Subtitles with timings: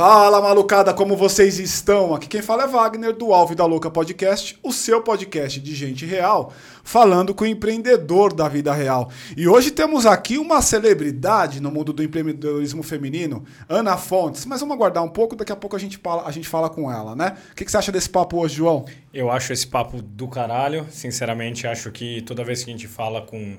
[0.00, 2.14] Fala malucada, como vocês estão?
[2.14, 6.06] Aqui quem fala é Wagner do Alvo da Louca Podcast, o seu podcast de gente
[6.06, 9.10] real, falando com o empreendedor da vida real.
[9.36, 14.46] E hoje temos aqui uma celebridade no mundo do empreendedorismo feminino, Ana Fontes.
[14.46, 16.90] Mas vamos aguardar um pouco, daqui a pouco a gente fala, a gente fala com
[16.90, 17.36] ela, né?
[17.52, 18.86] O que, que você acha desse papo hoje, João?
[19.12, 20.86] Eu acho esse papo do caralho.
[20.90, 23.58] Sinceramente, acho que toda vez que a gente fala com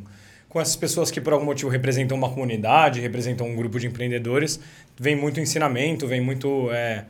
[0.51, 4.59] com essas pessoas que por algum motivo representam uma comunidade, representam um grupo de empreendedores,
[4.99, 7.05] vem muito ensinamento, vem muito é,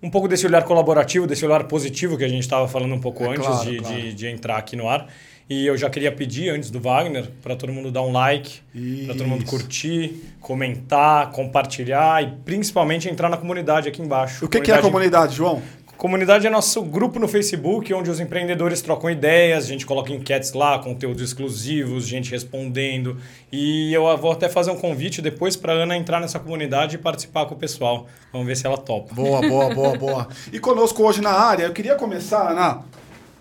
[0.00, 3.24] um pouco desse olhar colaborativo, desse olhar positivo que a gente estava falando um pouco
[3.24, 3.96] é, antes claro, de, claro.
[3.96, 5.08] De, de, entrar aqui no ar.
[5.50, 8.60] E eu já queria pedir, antes do Wagner, para todo mundo dar um like,
[9.06, 14.44] para todo mundo curtir, comentar, compartilhar e principalmente entrar na comunidade aqui embaixo.
[14.44, 15.60] O que, que é a comunidade, João?
[16.04, 20.52] Comunidade é nosso grupo no Facebook, onde os empreendedores trocam ideias, a gente coloca enquetes
[20.52, 23.16] lá, conteúdos exclusivos, gente respondendo.
[23.50, 27.46] E eu vou até fazer um convite depois para Ana entrar nessa comunidade e participar
[27.46, 28.06] com o pessoal.
[28.30, 29.14] Vamos ver se ela topa.
[29.14, 30.28] Boa, boa, boa, boa.
[30.52, 32.82] E conosco hoje na área, eu queria começar, Ana.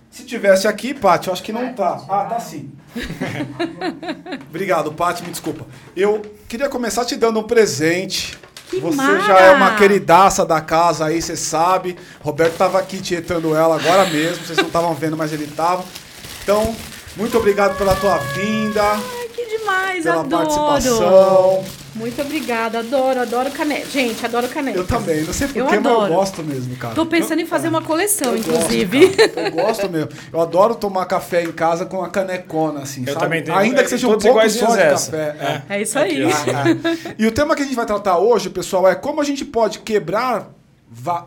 [0.09, 2.05] Se tivesse aqui, Paty, eu acho que não tá.
[2.07, 2.71] Ah, tá sim.
[4.47, 5.66] Obrigado, Paty, me desculpa.
[5.97, 8.38] Eu queria começar te dando um presente
[8.75, 9.19] que você mara.
[9.21, 11.97] já é uma queridaça da casa aí, você sabe.
[12.21, 15.83] Roberto estava aqui tietando ela agora mesmo, vocês não estavam vendo, mas ele estava.
[16.43, 16.75] Então,
[17.16, 18.83] muito obrigado pela tua vinda.
[18.83, 20.49] Ai, que demais, pela adoro.
[20.49, 21.82] participação.
[21.95, 23.86] Muito obrigada, adoro, adoro caneca.
[23.88, 24.77] Gente, adoro caneca.
[24.77, 26.95] Eu também, não sei porquê, mas eu gosto mesmo, cara.
[26.95, 29.08] Tô pensando em fazer eu, uma coleção, eu inclusive.
[29.08, 30.09] Gosto, eu gosto mesmo.
[30.31, 33.25] Eu adoro tomar café em casa com uma canecona, assim, eu sabe?
[33.25, 35.11] Também tenho, Ainda que seja um pouco só de essa.
[35.11, 35.63] café.
[35.69, 36.23] É, é isso aí.
[36.23, 36.33] É.
[37.17, 39.80] E o tema que a gente vai tratar hoje, pessoal, é como a gente pode
[39.80, 40.50] quebrar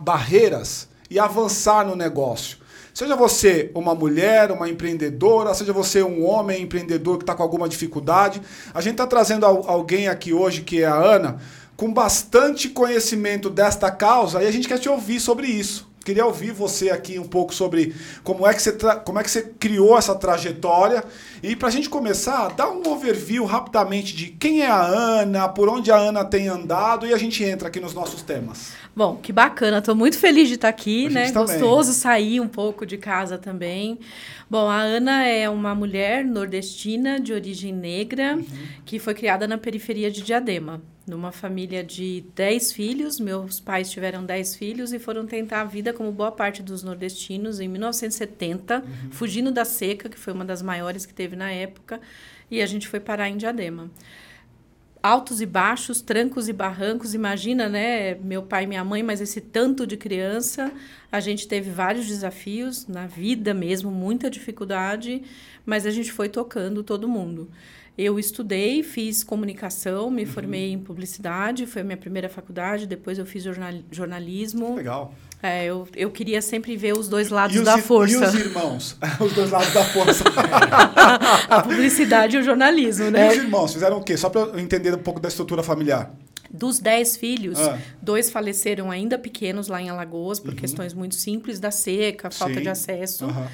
[0.00, 2.58] barreiras e avançar no negócio.
[2.96, 7.68] Seja você uma mulher, uma empreendedora, seja você um homem empreendedor que está com alguma
[7.68, 8.40] dificuldade,
[8.72, 11.38] a gente está trazendo alguém aqui hoje, que é a Ana,
[11.76, 15.85] com bastante conhecimento desta causa e a gente quer te ouvir sobre isso.
[16.06, 18.70] Queria ouvir você aqui um pouco sobre como é que você,
[19.04, 21.02] como é que você criou essa trajetória.
[21.42, 25.68] E para a gente começar, dá um overview rapidamente de quem é a Ana, por
[25.68, 28.70] onde a Ana tem andado e a gente entra aqui nos nossos temas.
[28.94, 29.78] Bom, que bacana.
[29.78, 31.32] Estou muito feliz de estar aqui, A né?
[31.32, 31.58] também.
[31.58, 33.98] Gostoso sair um pouco de casa também.
[34.48, 38.38] Bom, a Ana é uma mulher nordestina de origem negra
[38.84, 43.20] que foi criada na periferia de Diadema, numa família de 10 filhos.
[43.20, 47.60] Meus pais tiveram 10 filhos e foram tentar a vida como boa parte dos nordestinos
[47.60, 52.00] em 1970, fugindo da seca, que foi uma das maiores que teve na época,
[52.50, 53.90] e a gente foi parar em Diadema
[55.06, 57.14] altos e baixos, trancos e barrancos.
[57.14, 58.16] Imagina, né?
[58.16, 60.72] Meu pai e minha mãe, mas esse tanto de criança.
[61.12, 65.22] A gente teve vários desafios na vida mesmo, muita dificuldade,
[65.64, 67.48] mas a gente foi tocando todo mundo.
[67.98, 70.28] Eu estudei, fiz comunicação, me uhum.
[70.30, 74.74] formei em publicidade, foi a minha primeira faculdade, depois eu fiz jornal, jornalismo.
[74.74, 75.14] Legal.
[75.42, 78.14] É, eu, eu queria sempre ver os dois lados e da os, força.
[78.14, 78.96] E os irmãos?
[79.20, 80.24] os dois lados da força.
[81.48, 83.28] a publicidade e o jornalismo, né?
[83.28, 84.16] E os irmãos fizeram o quê?
[84.16, 86.10] Só para eu entender um pouco da estrutura familiar.
[86.50, 87.78] Dos dez filhos, Ah.
[88.00, 92.58] dois faleceram ainda pequenos lá em Alagoas por questões muito simples da seca, falta Uhum.
[92.58, 92.62] Sim.
[92.62, 93.24] de acesso.
[93.24, 93.48] Aham.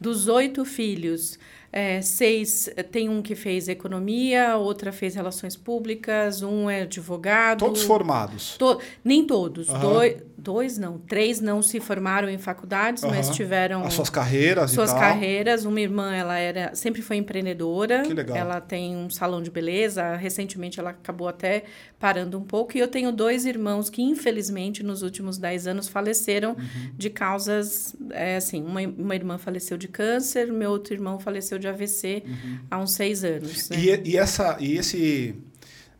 [0.00, 1.38] Dos oito filhos,
[1.72, 7.58] é, seis tem um que fez economia, outra fez relações públicas, um é advogado.
[7.60, 8.56] Todos formados.
[8.56, 9.68] To- nem todos.
[9.68, 9.80] Aham.
[9.80, 10.98] Dois, dois não.
[10.98, 13.34] Três não se formaram em faculdades, mas Aham.
[13.36, 15.64] tiveram As suas carreiras suas carreiras.
[15.64, 18.02] Uma irmã, ela era sempre foi empreendedora.
[18.02, 18.36] Que legal.
[18.36, 20.16] Ela tem um salão de beleza.
[20.16, 21.64] Recentemente ela acabou até
[21.98, 22.76] parando um pouco.
[22.76, 26.90] E eu tenho dois irmãos que, infelizmente, nos últimos dez anos faleceram Uhum.
[26.96, 28.62] de causas é, assim.
[28.62, 32.58] Uma, uma irmã faleceu de câncer, meu outro irmão faleceu de AVC Uhum.
[32.70, 33.68] há uns seis anos.
[33.70, 33.76] né?
[33.78, 35.34] E, e, essa, e esse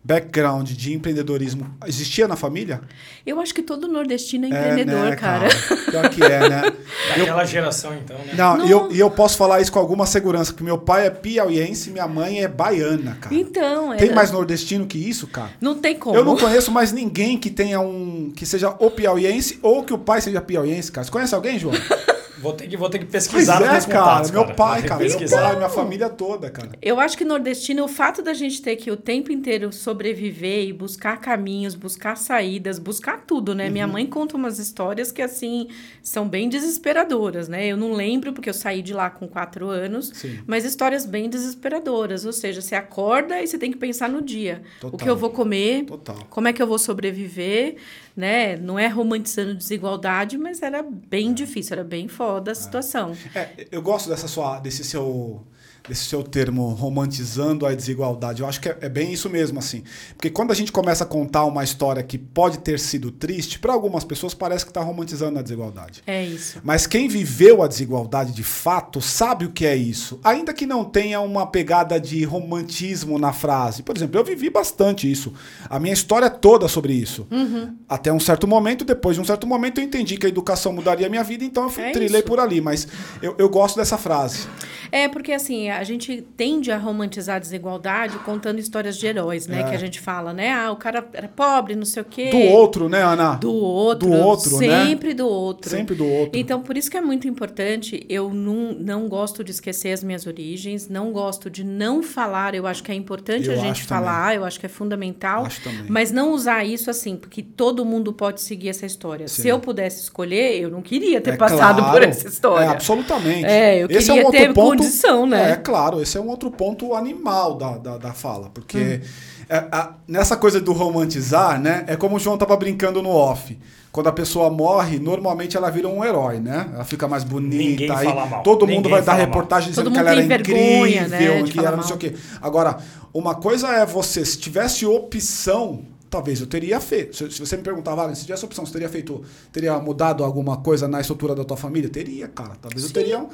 [0.05, 2.81] background de empreendedorismo existia na família?
[3.27, 5.49] Eu acho que todo nordestino é É, empreendedor, né, cara.
[5.91, 6.63] Pior que é, né?
[7.19, 8.33] Daquela geração, então, né?
[8.35, 8.67] Não, Não.
[8.67, 11.91] E, eu, e eu posso falar isso com alguma segurança, que meu pai é piauiense
[11.91, 13.35] e minha mãe é baiana, cara.
[13.35, 15.51] Então, Tem era- mais nordestino que isso, cara?
[15.61, 16.17] Não tem como.
[16.17, 18.33] Eu não conheço mais ninguém que tenha um.
[18.35, 21.05] que seja o piauiense ou que o pai seja piauiense, cara.
[21.05, 21.75] Você conhece alguém, João?
[22.41, 24.05] Vou ter que, vou ter que Pois pesquisar nos é, cara.
[24.05, 25.01] contatos, Meu pai, cara.
[25.01, 25.43] Meu pesquisar.
[25.43, 26.71] pai, minha família toda, cara.
[26.81, 30.73] Eu acho que nordestino, o fato da gente ter que o tempo inteiro sobreviver e
[30.73, 33.67] buscar caminhos, buscar saídas, buscar tudo, né?
[33.67, 33.73] Uhum.
[33.73, 35.69] Minha mãe conta umas histórias que, assim,
[36.03, 37.67] são bem desesperadoras, né?
[37.67, 40.39] Eu não lembro, porque eu saí de lá com quatro anos, Sim.
[40.47, 42.25] mas histórias bem desesperadoras.
[42.25, 44.63] Ou seja, você acorda e você tem que pensar no dia.
[44.81, 44.95] Total.
[44.95, 46.17] O que eu vou comer, Total.
[46.31, 47.77] como é que eu vou sobreviver,
[48.19, 48.57] né?
[48.57, 53.17] Não é romantizando desigualdade, mas era bem difícil, era bem foda a situação.
[53.33, 55.47] É, eu gosto dessa sua, desse seu
[55.89, 58.43] desse seu termo romantizando a desigualdade.
[58.43, 59.83] Eu acho que é, é, bem isso mesmo, assim.
[60.15, 63.73] Porque quando a gente começa a contar uma história que pode ter sido triste, para
[63.73, 66.03] algumas pessoas parece que está romantizando a desigualdade.
[66.07, 66.61] É isso.
[66.63, 70.21] Mas quem viveu a desigualdade de fato sabe o que é isso.
[70.23, 73.83] Ainda que não tenha uma pegada de romantismo na frase.
[73.83, 75.33] Por exemplo, eu vivi bastante isso.
[75.71, 77.27] A minha história é toda sobre isso.
[77.31, 77.75] Uhum.
[77.89, 81.07] Até um certo momento, depois de um certo momento, eu entendi que a educação mudaria
[81.07, 82.61] a minha vida, então eu fui é trilhei por ali.
[82.61, 82.87] Mas
[83.23, 84.47] eu, eu gosto dessa frase.
[84.91, 89.61] É, porque assim, a gente tende a romantizar a desigualdade contando histórias de heróis, né?
[89.61, 89.63] É.
[89.63, 90.53] Que a gente fala, né?
[90.53, 92.31] Ah, o cara era pobre, não sei o quê.
[92.31, 93.37] Do outro, né, Ana?
[93.37, 94.09] Do outro.
[94.09, 95.15] Do outro, sempre né?
[95.15, 95.71] do outro.
[95.71, 96.39] Sempre do outro.
[96.39, 100.27] Então, por isso que é muito importante, eu não, não gosto de esquecer as minhas
[100.27, 104.25] origens, não gosto de não falar, eu acho que é importante eu a gente falar,
[104.25, 104.37] também.
[104.39, 105.47] eu acho que é fundamental.
[105.47, 105.87] Acho também.
[105.89, 109.29] Mas não usar isso assim, porque todo mundo pode seguir essa história.
[109.29, 109.43] Sim.
[109.43, 112.65] Se eu pudesse escolher, eu não queria ter é passado claro, por essa história.
[112.65, 113.45] É, absolutamente.
[113.47, 115.53] É, eu Esse queria é um ter ponto, condição, né?
[115.53, 119.45] É, claro, esse é um outro ponto animal da, da, da fala, porque hum.
[119.51, 123.59] é, a, nessa coisa do romantizar, né, é como o João tava brincando no off.
[123.93, 126.71] Quando a pessoa morre, normalmente ela vira um herói, né?
[126.75, 127.57] Ela fica mais bonita.
[127.57, 128.43] Ninguém aí mal.
[128.43, 131.77] todo Ninguém mundo vai dar reportagem dizendo que ela era vergonha, incrível, né, que era
[131.77, 132.15] não sei o quê.
[132.41, 132.79] Agora,
[133.13, 135.81] uma coisa é você, se tivesse opção
[136.11, 137.17] talvez eu teria feito.
[137.17, 139.23] Se, se você me perguntava, se tivesse opção, você teria feito,
[139.53, 141.89] teria mudado alguma coisa na estrutura da tua família?
[141.89, 142.55] Teria, cara.
[142.61, 142.89] Talvez Sim.
[142.89, 143.27] eu teria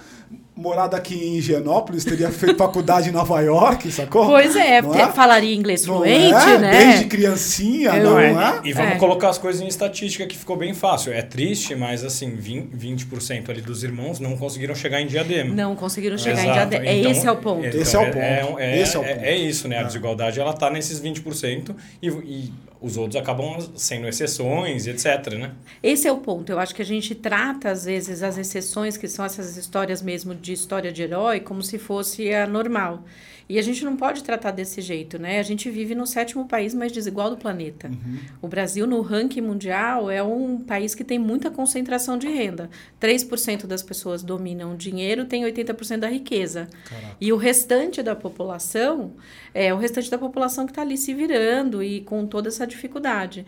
[0.56, 4.26] morado aqui em Higienópolis, teria feito faculdade em Nova York, sacou?
[4.26, 5.12] Pois é, é?
[5.12, 6.59] falaria inglês fluente, é?
[6.59, 6.71] né?
[6.71, 8.11] Desde criancinha, eu...
[8.11, 8.31] não é?
[8.31, 8.61] é?
[8.65, 8.99] E vamos é.
[8.99, 11.12] colocar as coisas em estatística que ficou bem fácil.
[11.12, 15.55] É triste, mas assim, 20% ali dos irmãos não conseguiram chegar em Diadema.
[15.55, 16.50] Não conseguiram chegar Exato.
[16.50, 16.85] em Diadema.
[16.85, 17.67] Então, esse é o ponto.
[17.67, 18.19] Então, esse é o ponto.
[18.59, 19.25] É, esse é, o ponto.
[19.25, 19.79] é, isso, né?
[19.79, 22.53] A desigualdade ela tá nesses 20% e, e
[22.84, 25.52] os outros acabam sendo exceções, etc, né?
[25.82, 26.52] Esse é o ponto.
[26.52, 30.34] Eu acho que a gente trata, às vezes, as exceções, que são essas histórias mesmo
[30.34, 33.02] de história de herói, como se fosse a normal.
[33.49, 35.38] E a gente não pode tratar desse jeito, né?
[35.38, 37.88] A gente vive no sétimo país mais desigual do planeta.
[37.88, 38.19] Uhum.
[38.41, 42.70] O Brasil, no ranking mundial, é um país que tem muita concentração de renda.
[43.00, 46.69] 3% das pessoas dominam o dinheiro, tem 80% da riqueza.
[46.85, 47.17] Caraca.
[47.20, 49.12] E o restante da população
[49.52, 53.44] é o restante da população que está ali se virando e com toda essa dificuldade.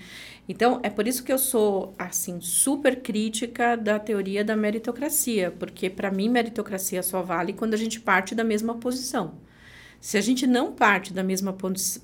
[0.49, 5.91] Então, é por isso que eu sou, assim, super crítica da teoria da meritocracia, porque,
[5.91, 9.35] para mim, meritocracia só vale quando a gente parte da mesma posição.
[10.01, 11.57] Se a gente não parte da mesma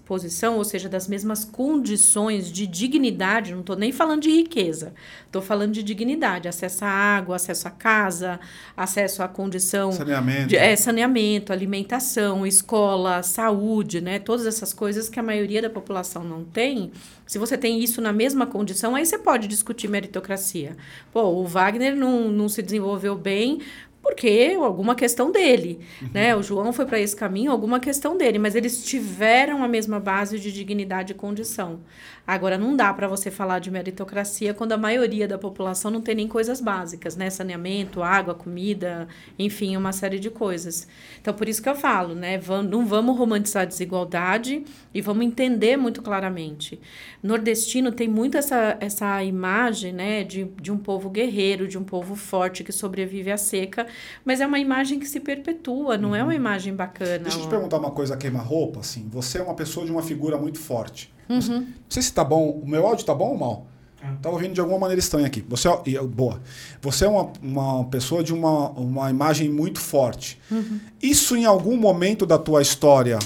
[0.05, 4.93] posição, ou seja, das mesmas condições de dignidade, não estou nem falando de riqueza,
[5.27, 8.41] estou falando de dignidade, acesso à água, acesso à casa,
[8.77, 14.19] acesso à condição saneamento, de, é, saneamento alimentação, escola, saúde, né?
[14.19, 16.91] Todas essas coisas que a maioria da população não tem.
[17.27, 20.77] Se você tem isso na mesma condição, aí você pode discutir meritocracia.
[21.13, 23.61] Pô, o Wagner não, não se desenvolveu bem
[24.03, 26.09] porque alguma questão dele, uhum.
[26.13, 26.37] né?
[26.37, 30.39] O João foi para esse caminho, alguma questão dele, mas eles tiveram a mesma base
[30.39, 31.81] de dignidade e condição.
[32.27, 36.15] Agora não dá para você falar de meritocracia quando a maioria da população não tem
[36.15, 37.31] nem coisas básicas, né?
[37.31, 39.09] Saneamento, água, comida,
[39.39, 40.87] enfim, uma série de coisas.
[41.21, 42.41] Então por isso que eu falo, né?
[42.69, 44.65] Não vamos romantizar a desigualdade
[44.95, 46.81] e vamos entender muito claramente.
[47.23, 52.17] Nordestino tem muito essa, essa imagem, né, de, de um povo guerreiro, de um povo
[52.17, 53.87] forte que sobrevive à seca
[54.25, 56.17] mas é uma imagem que se perpetua, não uhum.
[56.17, 57.19] é uma imagem bacana.
[57.19, 59.09] Deixa eu te perguntar uma coisa queima-roupa, assim.
[59.11, 61.13] Você é uma pessoa de uma figura muito forte.
[61.29, 61.61] Uhum.
[61.61, 62.51] Não sei se tá bom.
[62.51, 63.67] O meu áudio tá bom ou mal?
[63.97, 65.45] Estava tá ouvindo de alguma maneira estranha aqui.
[65.49, 66.41] Você é, boa.
[66.81, 70.41] Você é uma, uma pessoa de uma, uma imagem muito forte.
[70.51, 70.81] Uhum.
[71.01, 73.19] Isso em algum momento da tua história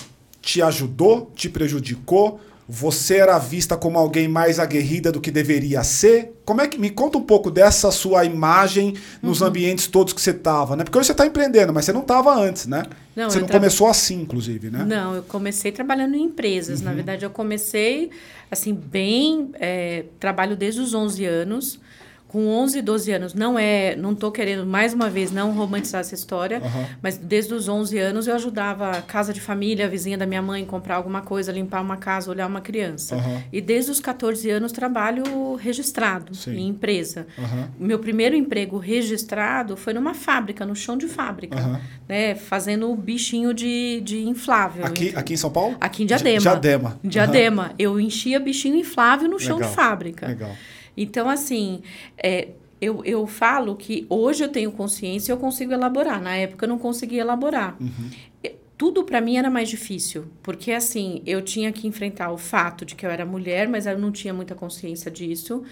[0.43, 2.41] te ajudou, te prejudicou?
[2.68, 6.32] Você era vista como alguém mais aguerrida do que deveria ser?
[6.44, 9.46] Como é que me conta um pouco dessa sua imagem nos uhum.
[9.46, 10.82] ambientes todos que você estava, né?
[10.82, 12.82] Porque hoje você está empreendendo, mas você não estava antes, né?
[13.14, 13.58] Não, você não tra...
[13.58, 14.85] começou assim, inclusive, né?
[14.85, 16.80] Não, eu comecei trabalhando em empresas.
[16.80, 16.87] Uhum.
[16.87, 18.11] Na verdade, eu comecei
[18.50, 21.80] assim bem, é, trabalho desde os 11 anos
[22.28, 26.14] com 11, 12 anos, não é, não estou querendo mais uma vez não romantizar essa
[26.14, 26.87] história, uhum.
[27.00, 30.42] mas desde os 11 anos eu ajudava a casa de família, a vizinha da minha
[30.42, 33.16] mãe comprar alguma coisa, limpar uma casa, olhar uma criança.
[33.16, 33.42] Uhum.
[33.52, 36.56] E desde os 14 anos trabalho registrado Sim.
[36.56, 37.26] em empresa.
[37.38, 37.68] Uhum.
[37.78, 44.00] Meu primeiro emprego registrado foi numa fábrica, no chão de fábrica, né, fazendo bichinho de,
[44.04, 44.85] de inflável.
[44.85, 45.76] Aqui, aqui em São Paulo?
[45.80, 46.40] Aqui em Diadema.
[46.40, 47.00] Diadema.
[47.04, 47.73] Diadema.
[47.78, 49.71] Eu enchia bichinho inflável no chão Legal.
[49.71, 50.26] de fábrica.
[50.26, 50.50] Legal.
[50.97, 51.83] Então, assim,
[52.17, 52.49] é,
[52.81, 56.21] eu, eu falo que hoje eu tenho consciência e eu consigo elaborar.
[56.21, 57.76] Na época eu não conseguia elaborar.
[57.81, 58.11] Uhum.
[58.76, 62.95] tudo para mim era mais difícil, porque assim, eu tinha que enfrentar o fato de
[62.95, 65.62] que eu era mulher, mas eu não tinha muita consciência disso,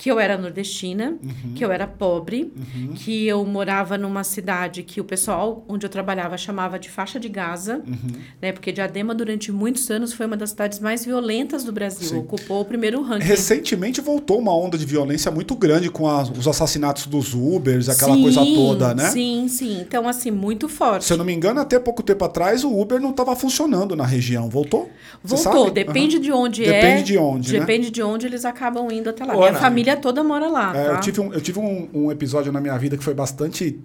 [0.00, 1.52] que eu era nordestina, uhum.
[1.54, 2.94] que eu era pobre, uhum.
[2.94, 7.28] que eu morava numa cidade que o pessoal onde eu trabalhava chamava de faixa de
[7.28, 8.12] Gaza, uhum.
[8.40, 8.50] né?
[8.50, 12.16] Porque Diadema durante muitos anos foi uma das cidades mais violentas do Brasil, Sim.
[12.16, 13.26] ocupou o primeiro ranking.
[13.26, 18.14] Recentemente voltou uma onda de violência muito grande com as, os assassinatos dos Ubers, aquela
[18.14, 19.10] sim, coisa toda, né?
[19.10, 19.82] Sim, sim.
[19.82, 21.04] Então assim, muito forte.
[21.04, 24.06] Se eu não me engano, até pouco tempo atrás o Uber não estava funcionando na
[24.06, 24.48] região.
[24.48, 24.88] Voltou?
[25.22, 25.70] Voltou.
[25.70, 26.80] Depende de onde Depende é.
[26.80, 27.60] Depende de onde, né?
[27.60, 29.36] Depende de onde eles acabam indo até lá.
[29.36, 30.76] Minha família família toda mora lá.
[30.76, 30.92] É, tá?
[30.92, 33.80] eu tive, um, eu tive um, um, episódio na minha vida que foi bastante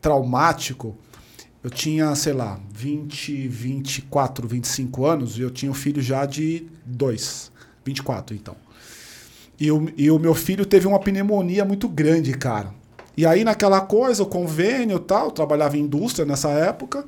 [0.00, 0.96] traumático.
[1.62, 6.66] Eu tinha, sei lá, 20, 24, 25 anos e eu tinha um filho já de
[6.86, 7.52] 2,
[7.84, 8.56] 24 então.
[9.58, 12.72] E o, e o meu filho teve uma pneumonia muito grande, cara.
[13.14, 17.04] E aí naquela coisa, o convênio e tal, trabalhava em indústria nessa época.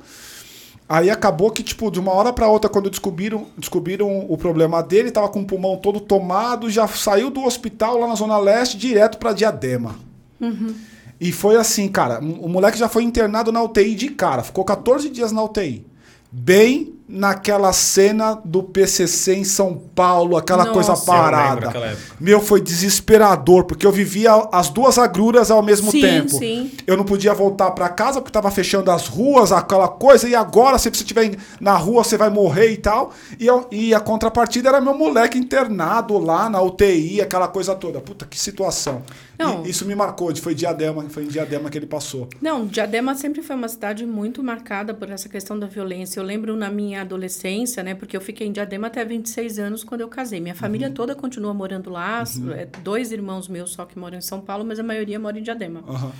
[0.87, 5.11] Aí acabou que, tipo, de uma hora para outra, quando descobriram, descobriram o problema dele,
[5.11, 9.17] tava com o pulmão todo tomado, já saiu do hospital lá na Zona Leste direto
[9.17, 9.95] para Diadema.
[10.39, 10.75] Uhum.
[11.19, 15.09] E foi assim, cara, o moleque já foi internado na UTI de cara, ficou 14
[15.09, 15.85] dias na UTI.
[16.29, 21.71] Bem naquela cena do PCC em São Paulo, aquela Nossa, coisa parada.
[22.19, 26.29] Meu, foi desesperador, porque eu vivia as duas agruras ao mesmo sim, tempo.
[26.29, 26.71] Sim.
[26.87, 30.79] Eu não podia voltar para casa porque tava fechando as ruas, aquela coisa, e agora,
[30.79, 33.11] se você estiver na rua, você vai morrer e tal.
[33.39, 38.01] E, eu, e a contrapartida era meu moleque internado lá na UTI, aquela coisa toda.
[38.01, 39.03] Puta, que situação.
[39.37, 39.65] Não.
[39.65, 42.27] E isso me marcou, foi Diadema, foi em Diadema que ele passou.
[42.41, 46.19] Não, Diadema sempre foi uma cidade muito marcada por essa questão da violência.
[46.19, 47.93] Eu lembro na minha adolescência, né?
[47.95, 50.39] Porque eu fiquei em Diadema até 26 anos quando eu casei.
[50.39, 50.93] Minha família uhum.
[50.93, 52.23] toda continua morando lá.
[52.37, 52.51] Uhum.
[52.51, 55.43] É, dois irmãos meus só que moram em São Paulo, mas a maioria mora em
[55.43, 55.83] Diadema.
[55.87, 56.11] Uhum.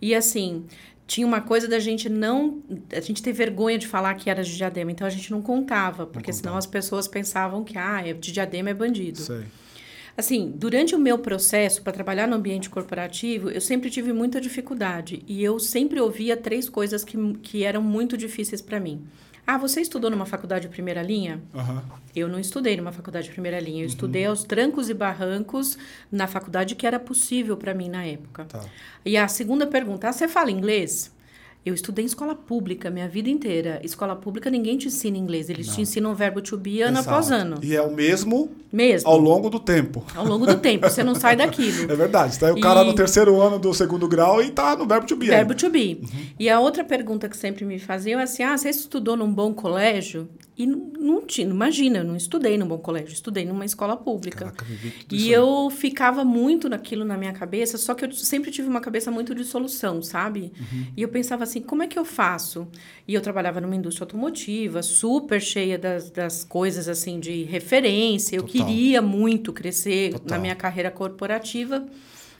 [0.00, 0.66] E assim,
[1.06, 2.62] tinha uma coisa da gente não.
[2.92, 6.06] A gente ter vergonha de falar que era de Diadema, então a gente não contava,
[6.06, 9.20] porque não senão as pessoas pensavam que, ah, é de Diadema é bandido.
[9.20, 9.44] Sei.
[10.16, 15.22] Assim, durante o meu processo para trabalhar no ambiente corporativo, eu sempre tive muita dificuldade
[15.26, 19.02] e eu sempre ouvia três coisas que, que eram muito difíceis para mim.
[19.46, 21.40] Ah, você estudou numa faculdade de primeira linha?
[21.52, 21.80] Uhum.
[22.14, 23.78] Eu não estudei numa faculdade de primeira linha.
[23.78, 23.88] Eu uhum.
[23.88, 25.76] estudei aos trancos e barrancos
[26.10, 28.44] na faculdade que era possível para mim na época.
[28.44, 28.64] Tá.
[29.04, 31.12] E a segunda pergunta: ah, você fala inglês?
[31.64, 33.80] Eu estudei em escola pública minha vida inteira.
[33.84, 35.74] Escola pública ninguém te ensina inglês, eles Não.
[35.76, 37.08] te ensinam o verbo to be ano Exato.
[37.08, 37.58] após ano.
[37.62, 40.04] E é o mesmo, mesmo ao longo do tempo.
[40.12, 41.72] Ao longo do tempo, você não sai daquilo.
[41.92, 42.32] É verdade.
[42.32, 45.14] Está aí o cara no terceiro ano do segundo grau e está no verbo to
[45.14, 45.26] be.
[45.26, 46.00] Verbo to be.
[46.02, 46.20] Uhum.
[46.38, 49.52] E a outra pergunta que sempre me faziam é assim: ah, você estudou num bom
[49.54, 50.28] colégio?
[50.56, 54.52] E não tinha, imagina, eu não estudei num bom colégio, estudei numa escola pública.
[54.52, 54.66] Caraca,
[55.10, 59.10] e eu ficava muito naquilo na minha cabeça, só que eu sempre tive uma cabeça
[59.10, 60.52] muito de solução, sabe?
[60.60, 60.86] Uhum.
[60.94, 62.68] E eu pensava assim, como é que eu faço?
[63.08, 68.36] E eu trabalhava numa indústria automotiva, super cheia das, das coisas assim de referência.
[68.36, 68.66] Eu Total.
[68.66, 70.36] queria muito crescer Total.
[70.36, 71.86] na minha carreira corporativa.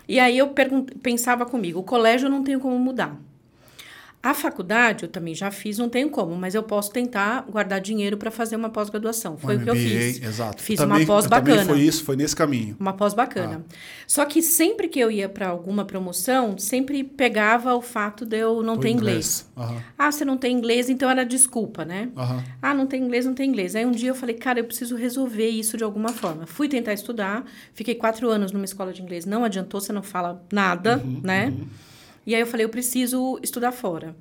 [0.06, 0.52] E aí eu
[1.02, 3.18] pensava comigo, o colégio eu não tenho como mudar.
[4.22, 8.16] A faculdade eu também já fiz, não tenho como, mas eu posso tentar guardar dinheiro
[8.16, 9.36] para fazer uma pós-graduação.
[9.36, 10.22] Foi o que eu fiz.
[10.22, 10.62] Exato.
[10.62, 11.64] Fiz também, uma pós bacana.
[11.64, 12.76] foi isso, foi nesse caminho.
[12.78, 13.64] Uma pós bacana.
[13.68, 13.74] Ah.
[14.06, 18.62] Só que sempre que eu ia para alguma promoção, sempre pegava o fato de eu
[18.62, 19.48] não ter inglês.
[19.56, 19.70] inglês.
[19.72, 19.82] Uhum.
[19.98, 22.08] Ah, você não tem inglês, então era desculpa, né?
[22.16, 22.42] Uhum.
[22.62, 23.74] Ah, não tem inglês, não tem inglês.
[23.74, 26.46] Aí um dia eu falei, cara, eu preciso resolver isso de alguma forma.
[26.46, 30.44] Fui tentar estudar, fiquei quatro anos numa escola de inglês, não adiantou, você não fala
[30.52, 31.46] nada, uhum, né?
[31.46, 31.66] Uhum.
[32.26, 34.14] E aí eu falei, eu preciso estudar fora.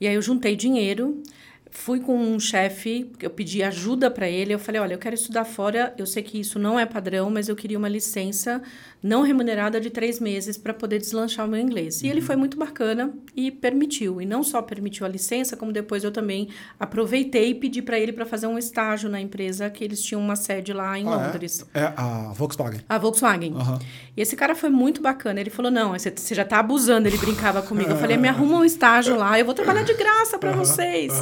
[0.00, 1.22] E aí eu juntei dinheiro,
[1.70, 5.44] fui com um chefe, eu pedi ajuda para ele, eu falei, olha, eu quero estudar
[5.44, 8.62] fora, eu sei que isso não é padrão, mas eu queria uma licença
[9.02, 12.02] não remunerada de três meses para poder deslanchar o meu inglês.
[12.02, 12.26] E ele uhum.
[12.26, 14.20] foi muito bacana e permitiu.
[14.20, 16.48] E não só permitiu a licença, como depois eu também
[16.78, 20.36] aproveitei e pedi para ele para fazer um estágio na empresa que eles tinham uma
[20.36, 21.26] sede lá em ah, é?
[21.26, 21.66] Londres.
[21.72, 21.80] É?
[21.80, 21.94] é?
[21.96, 22.80] a Volkswagen.
[22.88, 23.52] A Volkswagen.
[23.52, 23.78] Uhum.
[24.16, 25.40] E esse cara foi muito bacana.
[25.40, 27.08] Ele falou: não, você, já está abusando.
[27.08, 27.90] Ele brincava comigo.
[27.90, 30.58] Eu falei: me arruma um estágio lá, eu vou trabalhar de graça para uhum.
[30.58, 31.12] vocês.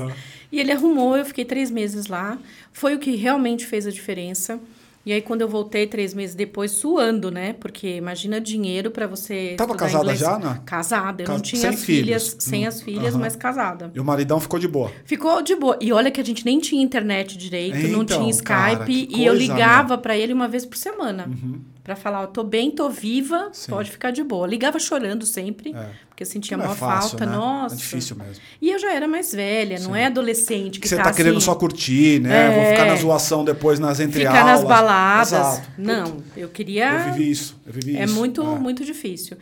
[0.51, 2.39] E ele arrumou, eu fiquei três meses lá.
[2.73, 4.61] Foi o que realmente fez a diferença.
[5.07, 7.53] E aí, quando eu voltei três meses depois, suando, né?
[7.53, 9.55] Porque imagina dinheiro para você.
[9.57, 10.19] Tava casada inglês.
[10.19, 10.61] já, né?
[10.65, 11.23] Casada.
[11.23, 11.37] Eu Cas...
[11.37, 12.45] não tinha sem as filhas, filhos.
[12.45, 12.69] sem hum.
[12.69, 13.21] as filhas, uhum.
[13.21, 13.91] mas casada.
[13.95, 14.91] E o maridão ficou de boa?
[15.05, 15.79] Ficou de boa.
[15.81, 18.45] E olha que a gente nem tinha internet direito, então, não tinha Skype.
[18.45, 20.03] Cara, e coisa, eu ligava né?
[20.03, 21.27] para ele uma vez por semana.
[21.29, 21.61] Uhum.
[21.85, 23.71] Pra falar, ó, tô bem, tô viva, Sim.
[23.71, 24.47] pode ficar de boa.
[24.47, 25.91] Ligava chorando sempre, é.
[26.09, 27.37] porque eu sentia uma é falta, né?
[27.37, 27.75] nossa.
[27.75, 28.43] É difícil mesmo.
[28.63, 31.37] E eu já era mais velha, não é adolescente que, Que você tá, tá querendo
[31.37, 32.51] assim, só curtir, né?
[32.53, 32.71] Vou É.
[32.71, 34.69] ficar na zoação depois nas entre ficar nas aulas.
[34.79, 35.33] baladas.
[35.33, 35.69] Exato.
[35.77, 37.61] Não, eu queria Eu vivi isso.
[37.67, 38.15] Eu vivi É isso.
[38.15, 38.59] muito, É.
[38.59, 39.37] muito difícil.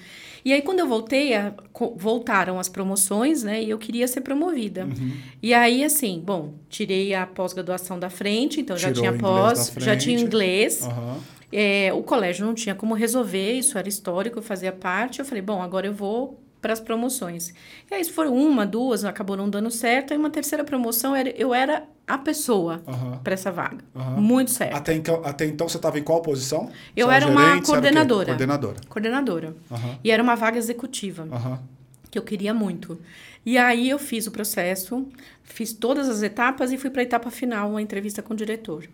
[0.45, 1.55] E aí, quando eu voltei, a-
[1.97, 3.63] voltaram as promoções, né?
[3.63, 4.85] E eu queria ser promovida.
[4.87, 5.13] Uhum.
[5.41, 9.71] E aí, assim, bom, tirei a pós-graduação da frente, então já Tirou tinha o inglês
[9.71, 10.83] pós, já tinha inglês.
[10.83, 11.19] Aham.
[11.53, 15.19] É, o colégio não tinha como resolver, isso era histórico, eu fazia parte.
[15.19, 17.53] Eu falei, bom, agora eu vou para as promoções.
[17.91, 20.15] E aí foram uma, duas, acabou não dando certo.
[20.15, 23.21] E uma terceira promoção, era, eu era a pessoa Aham.
[23.23, 23.85] para essa vaga.
[23.95, 24.21] Aham.
[24.21, 24.77] Muito certo.
[24.77, 26.71] Até, então, até então você estava em qual posição?
[26.97, 28.27] Eu era uma você era coordenadora.
[28.27, 28.77] Coordenadora.
[28.89, 29.57] Coordenadora.
[29.71, 29.99] Aham.
[30.05, 31.27] E era uma vaga executiva.
[32.11, 32.99] Que eu queria muito.
[33.45, 35.09] E aí eu fiz o processo,
[35.43, 38.87] fiz todas as etapas e fui para a etapa final, uma entrevista com o diretor.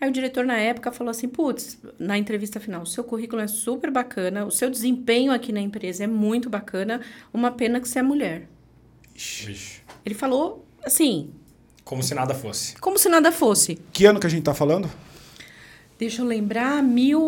[0.00, 3.46] Aí o diretor na época falou assim: "Putz, na entrevista final, o seu currículo é
[3.46, 7.00] super bacana, o seu desempenho aqui na empresa é muito bacana,
[7.32, 8.48] uma pena que você é mulher".
[9.14, 9.80] Vixe.
[10.04, 11.30] Ele falou assim,
[11.84, 12.74] Como se nada fosse.
[12.76, 13.78] como se nada fosse.
[13.92, 14.88] Que ano que a gente tá falando?
[15.98, 17.26] Deixa eu lembrar, mil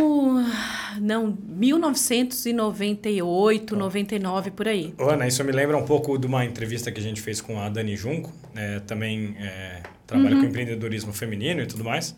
[0.99, 4.95] não, 1998, 99 por aí.
[4.99, 7.69] Ana, isso me lembra um pouco de uma entrevista que a gente fez com a
[7.69, 12.17] Dani Junco, é, também é, trabalha com empreendedorismo feminino e tudo mais.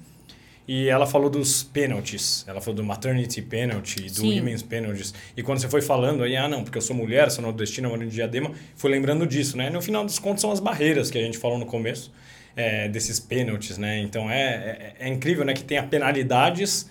[0.67, 2.45] E ela falou dos penalties.
[2.49, 4.39] Ela falou do maternity penalty, do Sim.
[4.39, 5.13] women's penalties.
[5.37, 8.03] E quando você foi falando aí, ah, não, porque eu sou mulher, sou nordestina, moro
[8.03, 9.69] em Diadema, foi lembrando disso, né?
[9.69, 12.11] No final dos contos, são as barreiras que a gente falou no começo,
[12.57, 13.99] é, desses penalties, né?
[13.99, 16.89] Então é, é, é incrível, né, que tenha penalidades,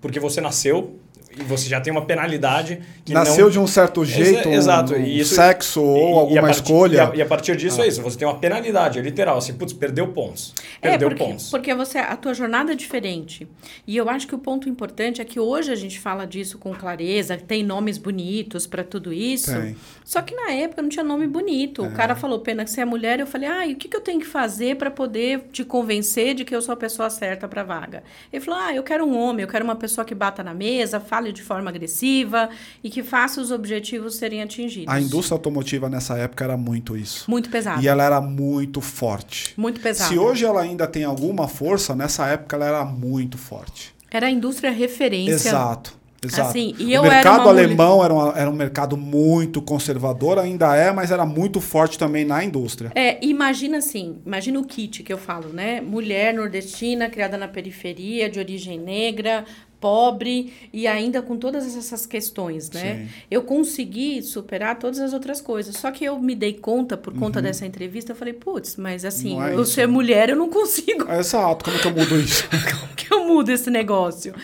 [0.00, 1.00] porque você nasceu
[1.38, 3.50] e você já tem uma penalidade que Nasceu não...
[3.52, 4.94] de um certo jeito, Exa- exato.
[4.94, 6.96] um, E isso- sexo ou e- e a alguma partir- escolha.
[6.96, 8.02] E a, e a partir disso é isso.
[8.02, 9.38] Você tem uma penalidade, é literal.
[9.38, 10.54] Assim, putz, perdeu pontos.
[10.80, 11.50] Perdeu é, porque, pontos.
[11.50, 13.46] porque você, a tua jornada é diferente.
[13.86, 16.72] E eu acho que o ponto importante é que hoje a gente fala disso com
[16.74, 19.52] clareza, tem nomes bonitos para tudo isso.
[19.52, 19.76] Tem.
[20.04, 21.84] Só que na época não tinha nome bonito.
[21.84, 21.88] É.
[21.88, 23.20] O cara falou, pena que você é mulher.
[23.20, 26.34] Eu falei, ah, e o que, que eu tenho que fazer para poder te convencer
[26.34, 28.02] de que eu sou a pessoa certa para vaga?
[28.32, 31.00] Ele falou, ah, eu quero um homem, eu quero uma pessoa que bata na mesa,
[31.00, 32.48] fale de forma agressiva
[32.82, 34.92] e que faça os objetivos serem atingidos.
[34.92, 37.30] A indústria automotiva nessa época era muito isso.
[37.30, 37.82] Muito pesado.
[37.82, 39.52] E ela era muito forte.
[39.56, 40.12] Muito pesado.
[40.12, 43.94] Se hoje ela ainda tem alguma força, nessa época ela era muito forte.
[44.10, 45.48] Era a indústria referência.
[45.50, 45.94] Exato.
[46.24, 46.48] Exato.
[46.48, 49.60] Assim, e o eu era mercado uma mulher- alemão era, uma- era um mercado muito
[49.62, 52.90] conservador, ainda é, mas era muito forte também na indústria.
[52.96, 55.80] É, imagina assim, imagina o kit que eu falo, né?
[55.80, 59.44] Mulher nordestina, criada na periferia, de origem negra,
[59.86, 63.06] pobre e ainda com todas essas questões, né?
[63.06, 63.08] Sim.
[63.30, 65.76] Eu consegui superar todas as outras coisas.
[65.76, 69.34] Só que eu me dei conta, por conta dessa entrevista, eu falei, putz, mas assim,
[69.36, 69.44] Uhum.
[69.46, 69.92] É eu isso, ser né?
[69.92, 71.08] mulher, eu não consigo.
[71.12, 72.44] Exato, como que eu mudo isso?
[72.76, 74.34] Como que eu mudo esse negócio?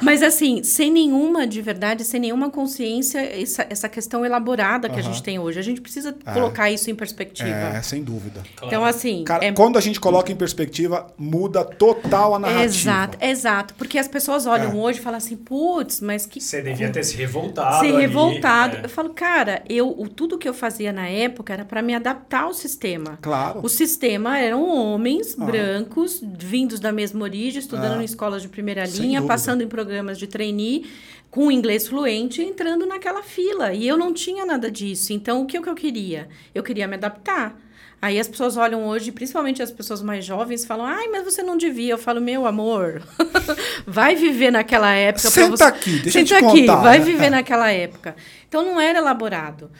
[0.00, 4.98] Mas assim, sem nenhuma, de verdade, sem nenhuma consciência, essa, essa questão elaborada que a
[5.02, 5.12] Aham.
[5.12, 5.58] gente tem hoje.
[5.58, 6.32] A gente precisa É.
[6.32, 7.48] colocar isso em perspectiva.
[7.48, 8.42] é, sem dúvida.
[8.62, 9.24] Então, assim.
[9.24, 12.64] Cara, é- quando a gente coloca em perspectiva, muda total a narrativa.
[12.64, 13.74] Exato, exato.
[13.74, 14.74] Porque as pessoas olham É.
[14.86, 16.40] hoje e falam assim, putz, mas que.
[16.40, 17.80] Você devia ter se revoltado.
[17.84, 18.76] Ser ali, revoltado.
[18.78, 18.84] é.
[18.84, 22.42] Eu falo, cara, eu, o, tudo que eu fazia na época era para me adaptar
[22.44, 23.18] ao sistema.
[23.20, 23.60] Claro.
[23.62, 25.44] O sistema eram homens Ah.
[25.44, 28.02] brancos, vindos da mesma origem, estudando Ah.
[28.02, 30.86] em escolas de primeira linha, passando em programas de trainee,
[31.30, 33.72] com inglês fluente, entrando naquela fila.
[33.74, 35.12] E eu não tinha nada disso.
[35.12, 36.28] Então, o que, que eu queria?
[36.54, 37.60] Eu queria me adaptar.
[38.00, 41.56] Aí as pessoas olham hoje, principalmente as pessoas mais jovens, falam: ai, mas você não
[41.56, 41.94] devia.
[41.94, 43.02] Eu falo: meu amor,
[43.86, 45.30] vai viver naquela época.
[45.30, 45.64] Senta você...
[45.64, 48.14] aqui, deixa eu Senta te aqui, contar, vai viver naquela época.
[48.48, 49.70] Então não era elaborado.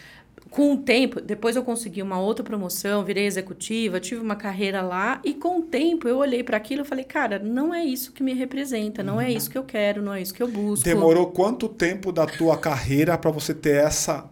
[0.50, 5.20] Com o tempo, depois eu consegui uma outra promoção, virei executiva, tive uma carreira lá
[5.22, 8.22] e com o tempo eu olhei para aquilo e falei, cara, não é isso que
[8.22, 10.82] me representa, não é isso que eu quero, não é isso que eu busco.
[10.82, 14.30] Demorou quanto tempo da tua carreira pra você ter essa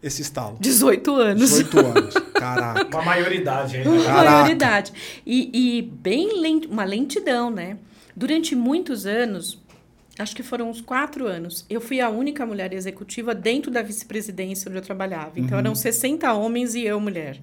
[0.00, 0.58] esse estalo?
[0.60, 1.50] 18 anos.
[1.50, 2.14] 18 anos.
[2.44, 2.96] Caraca.
[2.96, 3.88] Uma maioridade aí.
[3.88, 4.92] Uma maioridade.
[5.26, 7.78] E, e bem lent, uma lentidão, né?
[8.14, 9.58] Durante muitos anos,
[10.18, 14.68] acho que foram uns quatro anos, eu fui a única mulher executiva dentro da vice-presidência
[14.68, 15.32] onde eu trabalhava.
[15.40, 17.40] Então, eram 60 homens e eu mulher.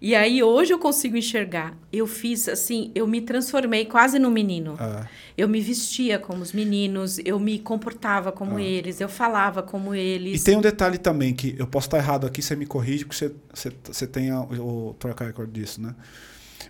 [0.00, 1.74] E aí, hoje eu consigo enxergar.
[1.92, 4.76] Eu fiz, assim, eu me transformei quase num menino.
[4.80, 5.06] É.
[5.38, 9.98] Eu me vestia como os meninos, eu me comportava como eles, eu falava como E
[9.98, 10.42] eles.
[10.44, 13.32] tem um detalhe também, que eu posso estar errado aqui, você me corrige, porque você,
[13.52, 15.94] você, você tem a- o, o track record disso, né?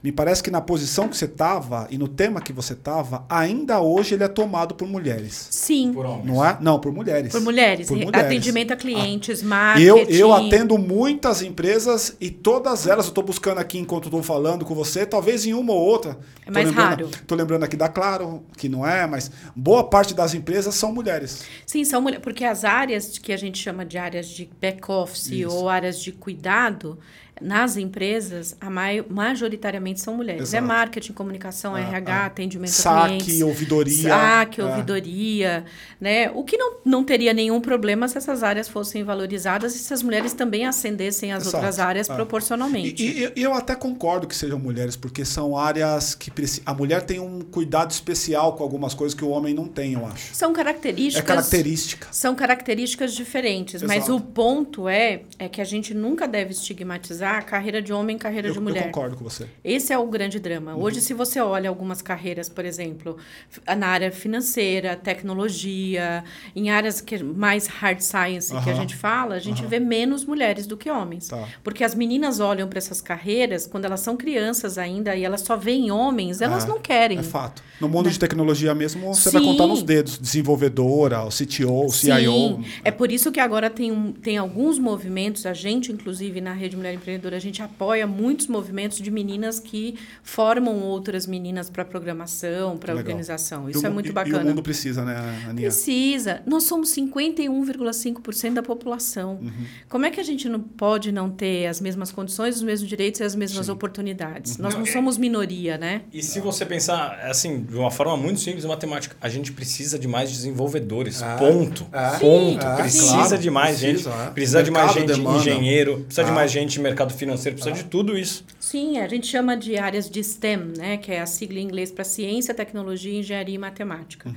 [0.02, 3.80] Me parece que na posição que você estava e no tema que você estava, ainda
[3.80, 5.46] hoje ele é tomado por mulheres.
[5.50, 5.92] Sim.
[5.92, 6.26] Por homens.
[6.26, 6.58] Não é?
[6.60, 7.30] Não, por mulheres.
[7.30, 7.86] Por mulheres.
[7.86, 8.26] Por Re- mulheres.
[8.26, 9.46] Atendimento a clientes, Ah.
[9.46, 9.86] marketing.
[9.86, 14.64] Eu, eu atendo muitas empresas e todas elas, eu estou buscando aqui enquanto estou falando
[14.64, 16.18] com você, talvez em uma ou outra.
[16.42, 17.08] É Tô mais lembrando, raro.
[17.10, 21.44] Estou lembrando aqui da Claro, que não é, mas boa parte das empresas são mulheres.
[21.66, 22.22] Sim, são mulheres.
[22.24, 26.98] Porque as áreas que a gente chama de áreas de back-office ou áreas de cuidado,
[27.42, 30.42] nas empresas, a mai- majoritariamente são mulheres.
[30.42, 30.56] Exato.
[30.64, 32.26] É marketing, comunicação, Ah, RH, ah.
[32.26, 33.42] atendimento a Saque, clientes.
[33.42, 34.08] ouvidoria.
[34.08, 34.64] Saque, É.
[34.64, 35.64] ouvidoria,
[36.00, 36.30] né?
[36.34, 40.02] O que não, não teria nenhum problema se essas áreas fossem valorizadas e se as
[40.02, 41.56] mulheres também ascendessem as Exato.
[41.56, 42.14] outras áreas É.
[42.14, 43.02] proporcionalmente.
[43.02, 46.30] E, e- eu até concordo que sejam mulheres, porque são áreas que
[46.64, 50.06] a mulher tem um cuidado especial com algumas coisas que o homem não tem, eu
[50.06, 50.34] acho.
[50.34, 51.22] São características.
[51.22, 52.08] É característica.
[52.12, 54.16] São características diferentes, mas Exato.
[54.16, 58.18] o ponto é, é que a gente nunca deve estigmatizar a carreira de homem e
[58.18, 58.84] carreira Eu, de eu mulher.
[58.84, 59.46] concordo com você.
[59.64, 60.74] Esse é o grande drama.
[60.76, 63.16] Hoje, se você olha algumas carreiras, por exemplo,
[63.50, 69.34] f- na área financeira, tecnologia, em áreas que mais hard science que a gente fala,
[69.34, 71.28] a gente vê menos mulheres do que homens.
[71.28, 71.48] Tá.
[71.62, 75.56] Porque as meninas olham para essas carreiras, quando elas são crianças ainda, e elas só
[75.56, 77.18] veem homens, elas É, não querem.
[77.18, 77.62] É fato.
[77.80, 79.38] No mundo de tecnologia mesmo, você Sim.
[79.38, 80.18] vai contar nos dedos.
[80.18, 82.12] Desenvolvedora, o CTO, o CIO.
[82.32, 86.52] Sim, é por isso que agora tem, um, tem alguns movimentos, a gente, inclusive, na
[86.52, 91.84] Rede Mulher Empreendedora, a gente apoia muitos movimentos de meninas que formam outras meninas para
[91.84, 93.68] programação, para organização.
[93.68, 94.44] E Isso o é mu- muito e- E o bacana.
[94.44, 95.16] mundo precisa, né,
[95.48, 95.68] Aninha?
[95.68, 96.42] Precisa.
[96.46, 99.38] Nós somos 51,5% da população.
[99.42, 99.50] Uhum.
[99.88, 103.20] Como é que a gente não pode não ter as mesmas condições, os mesmos direitos
[103.20, 104.58] e as mesmas oportunidades?
[104.58, 106.02] Nós não Não, é- somos minoria, né?
[106.12, 110.08] E se você pensar, assim, de uma forma muito simples, matemática, a gente precisa de
[110.08, 111.22] mais desenvolvedores.
[111.22, 111.86] É, ponto.
[111.92, 112.64] é, ponto.
[112.66, 114.20] é, precisa claro, de mais precisa, gente.
[114.28, 114.30] é.
[114.30, 115.38] Precisa de mais Mercado gente demanda.
[115.38, 116.34] engenheiro, precisa de Ah.
[116.34, 118.44] mais gente em mercado financeiro, precisa de tudo isso.
[118.58, 120.96] Sim, a gente chama de áreas de STEM, né?
[120.96, 124.28] Que é a sigla em inglês para ciência, tecnologia, engenharia e matemática.
[124.28, 124.34] Uhum.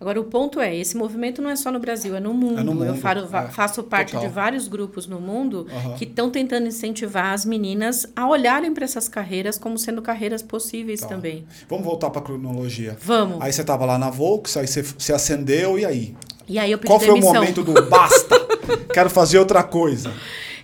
[0.00, 2.58] Agora, o ponto é, esse movimento não é só no Brasil, é no mundo.
[2.58, 3.48] É no Eu mundo, faro- va- é.
[3.48, 4.26] faço parte Total.
[4.28, 5.94] de vários grupos no mundo Aham.
[5.94, 11.00] que estão tentando incentivar as meninas a olharem para essas carreiras como sendo carreiras possíveis
[11.00, 11.06] Tá.
[11.08, 11.44] também.
[11.68, 12.96] Vamos voltar para a cronologia.
[13.00, 13.40] Vamos.
[13.40, 16.16] Aí você estava lá na Volks, aí você se acendeu, e aí?
[16.48, 17.34] E aí eu pedi Qual foi o demissão.
[17.34, 18.34] momento do basta?
[18.92, 20.12] Quero fazer outra coisa.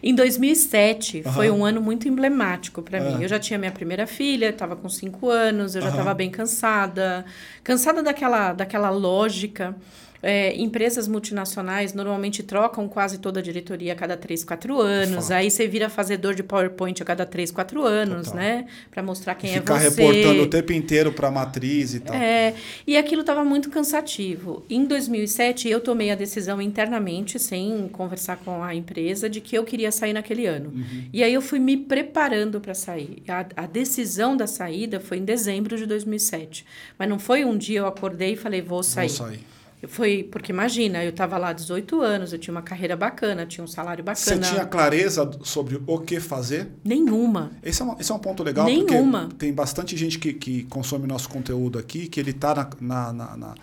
[0.03, 1.33] Em 2007 Aham.
[1.35, 3.01] foi um ano muito emblemático para Ah.
[3.01, 3.23] mim.
[3.23, 7.25] Eu já tinha minha primeira filha, estava com cinco anos, eu já estava bem cansada,
[7.65, 9.75] cansada daquela, daquela lógica.
[10.23, 15.29] É, empresas multinacionais normalmente trocam quase toda a diretoria a cada três, quatro anos.
[15.29, 15.39] Fato.
[15.39, 18.41] Aí você vira fazedor de PowerPoint a cada três, quatro anos, Total.
[18.41, 18.67] né?
[18.91, 20.03] Para mostrar quem Ficar é você.
[20.03, 22.17] reportando o tempo inteiro para a matriz e tal.
[22.17, 22.55] É,
[22.87, 24.65] e aquilo estava muito cansativo.
[24.69, 29.65] Em 2007, eu tomei a decisão internamente, sem conversar com a empresa, de que eu
[29.65, 30.71] queria sair naquele ano.
[30.71, 31.05] Uhum.
[31.13, 33.23] E aí eu fui me preparando para sair.
[33.29, 36.65] A, a decisão da saída foi em dezembro de 2007.
[36.99, 39.09] Mas não foi um dia eu acordei e falei, vou sair.
[39.09, 39.58] Vou sair.
[39.87, 43.69] Foi porque imagina, eu estava lá 18 anos, eu tinha uma carreira bacana, tinha um
[43.69, 44.53] salário Você bacana.
[44.53, 46.69] tinha clareza sobre o que fazer?
[46.85, 47.53] Nenhuma.
[47.63, 49.21] Esse é, um, esse é um ponto legal, Nenhuma.
[49.23, 53.13] porque tem bastante gente que, que consome nosso conteúdo aqui, que ele está na, na-
[53.13, 53.55] na- na-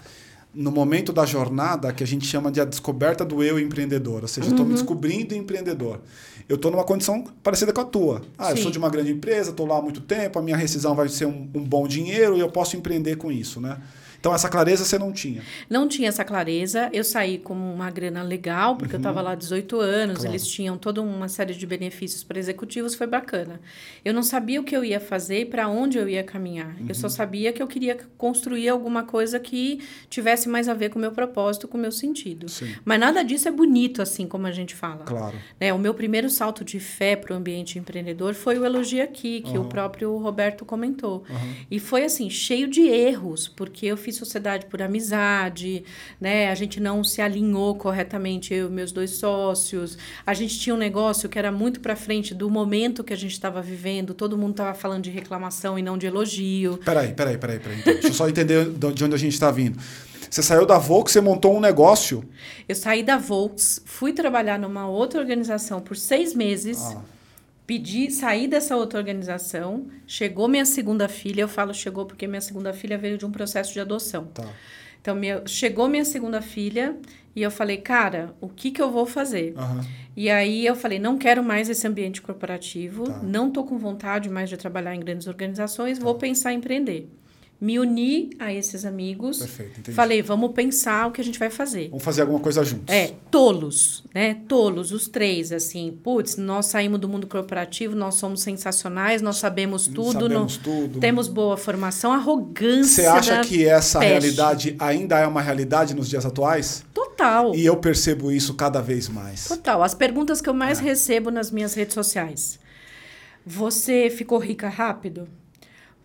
[0.54, 4.22] no momento da jornada que a gente chama de a descoberta do eu empreendedor.
[4.22, 4.56] Ou seja, eu Uhum.
[4.56, 6.00] estou me descobrindo empreendedor.
[6.48, 8.22] Eu estou numa condição parecida com a tua.
[8.38, 8.64] Ah, eu Sim.
[8.64, 11.26] sou de uma grande empresa, estou lá há muito tempo, a minha rescisão vai ser
[11.26, 13.80] um, um bom dinheiro e eu posso empreender com isso, né?
[14.26, 15.44] Então, essa clareza você não tinha.
[15.70, 16.90] Não tinha essa clareza.
[16.92, 20.22] Eu saí com uma grana legal, porque eu estava lá 18 anos, Uhum.
[20.22, 20.32] Claro.
[20.32, 23.62] eles tinham toda uma série de benefícios para executivos, foi bacana.
[24.04, 26.76] Eu não sabia o que eu ia fazer e para onde eu ia caminhar.
[26.80, 26.94] Eu Uhum.
[26.96, 31.02] só sabia que eu queria construir alguma coisa que tivesse mais a ver com o
[31.04, 32.50] meu propósito, com o meu sentido.
[32.50, 32.74] Sim.
[32.84, 35.04] Mas nada disso é bonito, assim como a gente fala.
[35.06, 35.36] Claro.
[35.62, 39.42] Né, o meu primeiro salto de fé para o ambiente empreendedor foi o Elogio Aqui,
[39.42, 39.62] que Aham.
[39.62, 41.24] o próprio Roberto comentou.
[41.70, 45.84] E foi assim, cheio de erros, porque eu fiz sociedade por amizade,
[46.20, 46.50] né?
[46.50, 49.98] A gente não se alinhou corretamente, eu e meus dois sócios.
[50.26, 53.34] A gente tinha um negócio que era muito para frente do momento que a gente
[53.34, 56.80] estava vivendo, todo mundo estava falando de reclamação e não de elogio.
[56.84, 57.80] Peraí, peraí, peraí, peraí.
[57.80, 59.80] Então, deixa eu só entender de onde a gente está vindo.
[60.30, 62.24] Você saiu da Volks, você montou um negócio.
[62.68, 66.78] Eu saí da Volks, fui trabalhar numa outra organização por seis meses.
[66.82, 67.02] Ah,
[67.66, 72.72] Pedi, saí dessa outra organização, chegou minha segunda filha, eu falo chegou porque minha segunda
[72.74, 74.26] filha veio de um processo de adoção.
[74.34, 74.48] tá.
[75.02, 76.96] Então, minha, chegou minha segunda filha
[77.36, 79.54] e eu falei, cara, o que, que eu vou fazer?
[79.56, 79.86] Aham.
[80.18, 83.20] E aí eu falei, não quero mais esse ambiente corporativo, Tá.
[83.22, 87.08] não tô com vontade mais de trabalhar em grandes organizações, vou pensar em empreender.
[87.60, 89.40] Me uni a esses amigos.
[89.40, 89.96] Perfeito, entendi.
[89.96, 91.88] Falei, vamos pensar o que a gente vai fazer.
[91.90, 92.94] Vamos fazer alguma coisa juntos.
[92.94, 94.38] É, tolos, né?
[94.48, 95.98] Tolos, os três, assim.
[96.04, 100.12] Putz, nós saímos do mundo corporativo, nós somos sensacionais, nós sabemos tudo.
[100.12, 101.00] Sabemos tudo.
[101.00, 103.04] Temos boa formação, arrogância.
[103.04, 104.12] Você acha que essa peste.
[104.12, 106.84] realidade ainda é uma realidade nos dias atuais?
[106.94, 107.56] Total.
[107.56, 109.48] E eu percebo isso cada vez mais.
[109.48, 109.82] Total.
[109.82, 110.58] As perguntas que eu É.
[110.58, 112.60] mais recebo nas minhas redes sociais.
[113.46, 115.28] Você ficou rica rápido?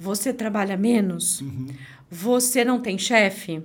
[0.00, 1.42] Você trabalha menos?
[1.42, 1.66] Uhum.
[2.10, 3.62] Você não tem chefe?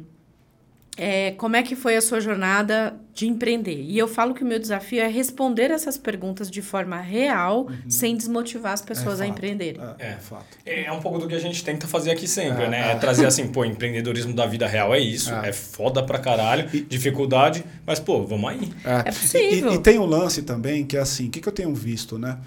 [0.97, 3.81] É, como é que foi a sua jornada de empreender?
[3.81, 8.15] E eu falo que o meu desafio é responder essas perguntas de forma real, sem
[8.15, 9.29] desmotivar as pessoas a Uhum.
[9.29, 9.37] É fato.
[9.37, 9.81] empreenderem.
[9.99, 10.09] É, É.
[10.11, 10.57] é fato.
[10.65, 12.91] É um pouco do que a gente tenta fazer aqui sempre, É, né?
[12.91, 15.49] É trazer assim, pô, empreendedorismo da vida real é isso, É.
[15.49, 18.73] é, foda pra caralho, dificuldade, mas pô, vamos aí.
[19.05, 19.71] É possível.
[19.71, 22.17] E, e tem um lance também que é assim, o que, que eu tenho visto,
[22.17, 22.37] né?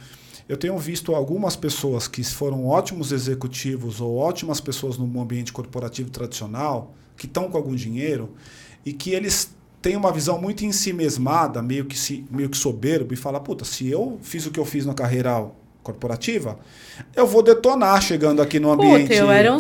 [0.49, 6.11] Eu tenho visto algumas pessoas que foram ótimos executivos ou ótimas pessoas no ambiente corporativo
[6.11, 8.33] tradicional, que estão com algum dinheiro,
[8.85, 12.57] e que eles têm uma visão muito em si mesmada, meio que, se, meio que
[12.57, 15.51] soberbo, e fala, puta, se eu fiz o que eu fiz na carreira
[15.83, 16.59] corporativa,
[17.17, 19.03] eu vou detonar chegando aqui no ambiente.
[19.09, 19.59] Puta, eu era um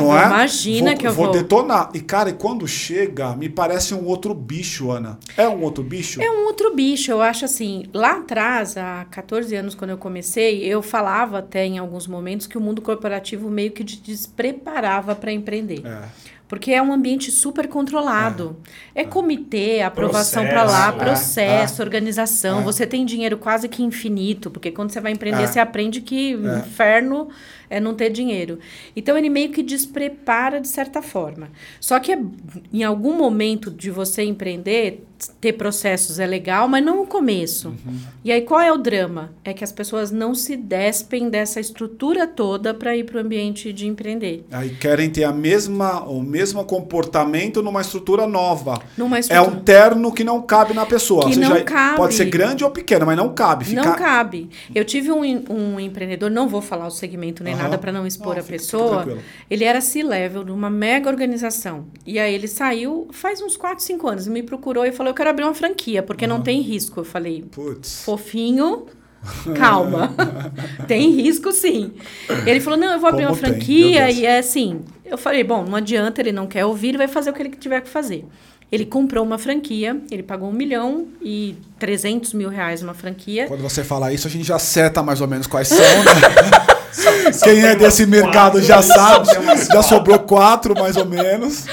[0.00, 0.24] Não é?
[0.26, 1.34] imagina Vou- que eu vou vou.
[1.34, 1.90] detonar.
[1.92, 5.18] E, cara, e quando chega, me parece um outro bicho, Ana.
[5.36, 6.22] É um outro bicho?
[6.22, 7.84] É um outro bicho, eu acho assim.
[7.92, 12.56] Lá atrás, há 14 anos, quando eu comecei, eu falava até em alguns momentos que
[12.56, 15.82] o mundo corporativo meio que te despreparava para empreender.
[15.84, 16.02] É.
[16.48, 18.56] Porque é um ambiente super controlado.
[18.94, 22.60] É, comitê, aprovação para Processo, lá, é, processo, organização.
[22.60, 22.62] é.
[22.62, 25.46] Você tem dinheiro quase que infinito, porque quando você vai empreender, É.
[25.46, 27.28] você aprende que o inferno
[27.70, 28.58] é não ter dinheiro.
[28.96, 31.50] Então ele meio que desprepara de certa forma.
[31.80, 32.18] Só que é-
[32.72, 35.04] em algum momento de você empreender,
[35.40, 37.74] ter processos é legal, mas não no começo.
[38.24, 39.32] E aí qual é o drama?
[39.44, 43.72] É que as pessoas não se despem dessa estrutura toda para ir para o ambiente
[43.72, 44.46] de empreender.
[44.52, 48.80] Aí querem ter a mesma, o mesmo comportamento numa estrutura nova.
[48.96, 49.50] Numa É estrutura...
[49.56, 51.26] um terno que não cabe na pessoa.
[51.26, 51.96] Que seja, não cabe.
[51.96, 53.64] Pode ser grande ou pequeno, mas não cabe.
[53.64, 53.82] Fica...
[53.82, 54.48] Não cabe.
[54.72, 58.34] Eu tive um, um empreendedor, não vou falar o segmento nem Nada para não expor
[58.34, 59.18] Não, a pessoa.
[59.50, 61.86] ele era C-level de uma mega organização.
[62.06, 65.30] E aí ele saiu faz uns 4, 5 anos, me procurou e falou: Eu quero
[65.30, 67.00] abrir uma franquia, porque não tem risco.
[67.00, 68.02] Eu falei: Putz.
[68.04, 68.86] Fofinho.
[69.58, 70.14] Calma.
[70.86, 71.92] tem risco sim.
[72.46, 74.82] Ele falou: Não, eu vou abrir Como uma franquia e é assim.
[75.04, 77.50] Eu falei: Bom, não adianta, ele não quer ouvir, ele vai fazer o que ele
[77.50, 78.24] tiver que fazer.
[78.70, 83.46] Ele comprou uma franquia, ele pagou um milhão e 300 mil reais uma franquia.
[83.46, 86.68] Quando você fala isso, a gente já seta mais ou menos quais são, né?
[87.42, 89.28] Quem é desse mercado já sabe.
[89.72, 91.66] Já sobrou quatro, mais ou menos.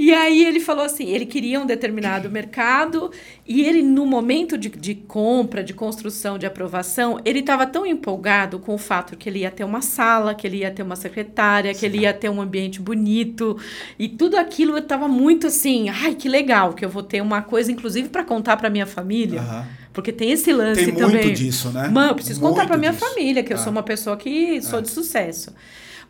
[0.00, 3.10] E aí ele falou assim, ele queria um determinado mercado
[3.46, 8.58] e ele no momento de, de compra, de construção, de aprovação, ele estava tão empolgado
[8.58, 11.74] com o fato que ele ia ter uma sala, que ele ia ter uma secretária,
[11.74, 13.58] que ele ia ter um ambiente bonito
[13.98, 17.70] e tudo aquilo estava muito assim, ai que legal que eu vou ter uma coisa
[17.70, 19.79] inclusive para contar para minha família, Aham.
[19.92, 21.24] Porque tem esse lance Tem também.
[21.24, 21.88] muito disso, né?
[21.88, 23.04] Mãe, eu preciso contar Muito para minha disso.
[23.08, 23.60] família que eu É.
[23.60, 25.52] sou uma pessoa que sou de sucesso.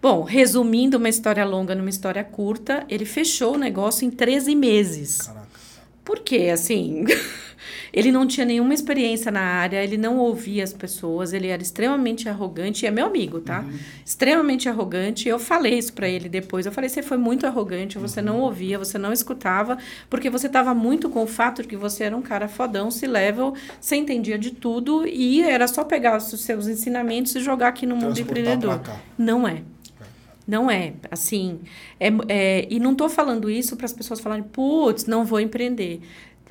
[0.03, 5.19] Bom, resumindo uma história longa numa história curta, ele fechou o negócio em 13 meses.
[5.23, 5.47] Caraca.
[6.05, 6.51] Por quê?
[6.53, 7.05] Assim,
[7.93, 12.29] ele não tinha nenhuma experiência na área, ele não ouvia as pessoas, ele era extremamente
[12.29, 13.61] arrogante, e é meu amigo, tá?
[13.61, 13.79] Uhum.
[14.05, 15.29] Extremamente arrogante.
[15.29, 16.67] Eu falei isso pra ele depois.
[16.67, 18.27] Eu falei: você foi muito arrogante, você Uhum.
[18.27, 22.05] não ouvia, você não escutava, porque você estava muito com o fato de que você
[22.05, 26.25] era um cara fodão, se level, você entendia de tudo e era só pegar os
[26.25, 28.81] seus ensinamentos e jogar aqui no mundo empreendedor.
[29.19, 29.63] Não é.
[30.49, 31.61] Não é, assim,
[32.01, 36.01] é, é- e não estou falando isso para as pessoas falarem, putz, não vou empreender.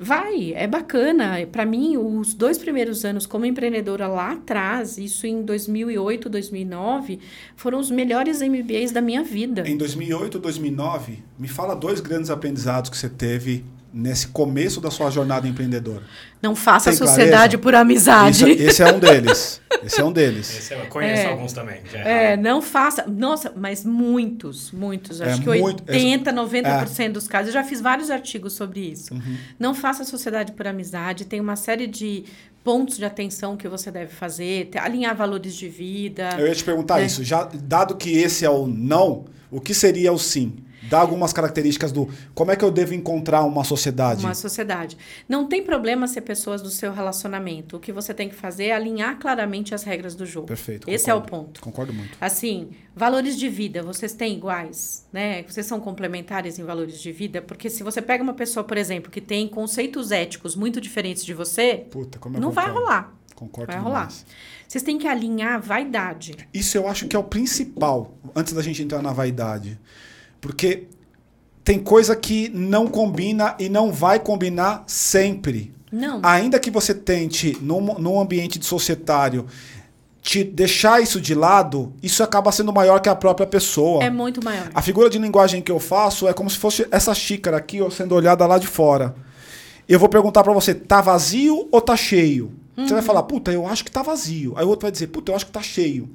[0.02, 1.46] Vai, é bacana.
[1.52, 7.20] Para mim, os dois primeiros anos como empreendedora lá atrás, isso em 2008, 2009,
[7.54, 9.68] foram os melhores MBAs da minha vida.
[9.68, 15.10] Em 2008, 2009, me fala dois grandes aprendizados que você teve nesse começo da sua
[15.10, 16.02] jornada empreendedora.
[16.42, 17.58] Não faça Tem sociedade clareza?
[17.58, 18.50] por amizade.
[18.50, 19.60] Esse, esse é um deles.
[19.82, 20.58] Esse é um deles.
[20.58, 21.26] Esse eu conheço É.
[21.30, 21.80] alguns também.
[21.90, 23.06] Já É, não faça.
[23.06, 25.20] Nossa, mas muitos, muitos.
[25.22, 27.46] É Acho que muito- 80, 90% dos casos.
[27.48, 29.14] Eu já fiz vários artigos sobre isso.
[29.14, 29.36] Uhum.
[29.58, 31.24] Não faça sociedade por amizade.
[31.24, 32.24] Tem uma série de
[32.62, 34.68] pontos de atenção que você deve fazer.
[34.76, 36.28] Alinhar valores de vida.
[36.38, 37.06] Eu ia te perguntar É.
[37.06, 37.24] isso.
[37.24, 40.56] Já, dado que esse é o não, o que seria o sim?
[40.90, 44.24] Dá algumas características do como é que eu devo encontrar uma sociedade.
[44.24, 44.98] Uma sociedade.
[45.28, 47.76] Não tem problema ser pessoas do seu relacionamento.
[47.76, 50.48] O que você tem que fazer é alinhar claramente as regras do jogo.
[50.48, 50.90] Perfeito.
[50.90, 51.44] Esse é o concordo.
[51.46, 51.60] ponto.
[51.60, 52.18] Concordo muito.
[52.20, 55.44] Assim, valores de vida, vocês têm iguais, né?
[55.44, 57.40] Vocês são complementares em valores de vida?
[57.40, 61.32] Porque se você pega uma pessoa, por exemplo, que tem conceitos éticos muito diferentes de
[61.32, 62.84] você, Puta, como eu não vai concordo.
[62.86, 63.14] rolar.
[63.36, 64.00] Concordo Vai rolar.
[64.08, 64.26] demais.
[64.68, 66.36] Vocês têm que alinhar a vaidade.
[66.52, 68.12] Isso eu acho que é o principal.
[68.34, 69.78] antes da gente entrar na vaidade.
[70.40, 70.84] Porque
[71.62, 75.72] tem coisa que não combina e não vai combinar sempre.
[75.92, 76.20] Não.
[76.22, 79.46] Ainda que você tente, num, num ambiente de societário,
[80.22, 84.02] te deixar isso de lado, isso acaba sendo maior que a própria pessoa.
[84.04, 84.70] É muito maior.
[84.74, 87.90] A figura de linguagem que eu faço é como se fosse essa xícara aqui, ó,
[87.90, 89.14] sendo olhada lá de fora.
[89.88, 92.52] Eu vou perguntar para você, tá vazio ou tá cheio?
[92.76, 92.88] Você Uhum.
[92.88, 94.54] vai falar, puta, eu acho que tá vazio.
[94.56, 96.08] Aí o outro vai dizer, puta, eu acho que tá cheio.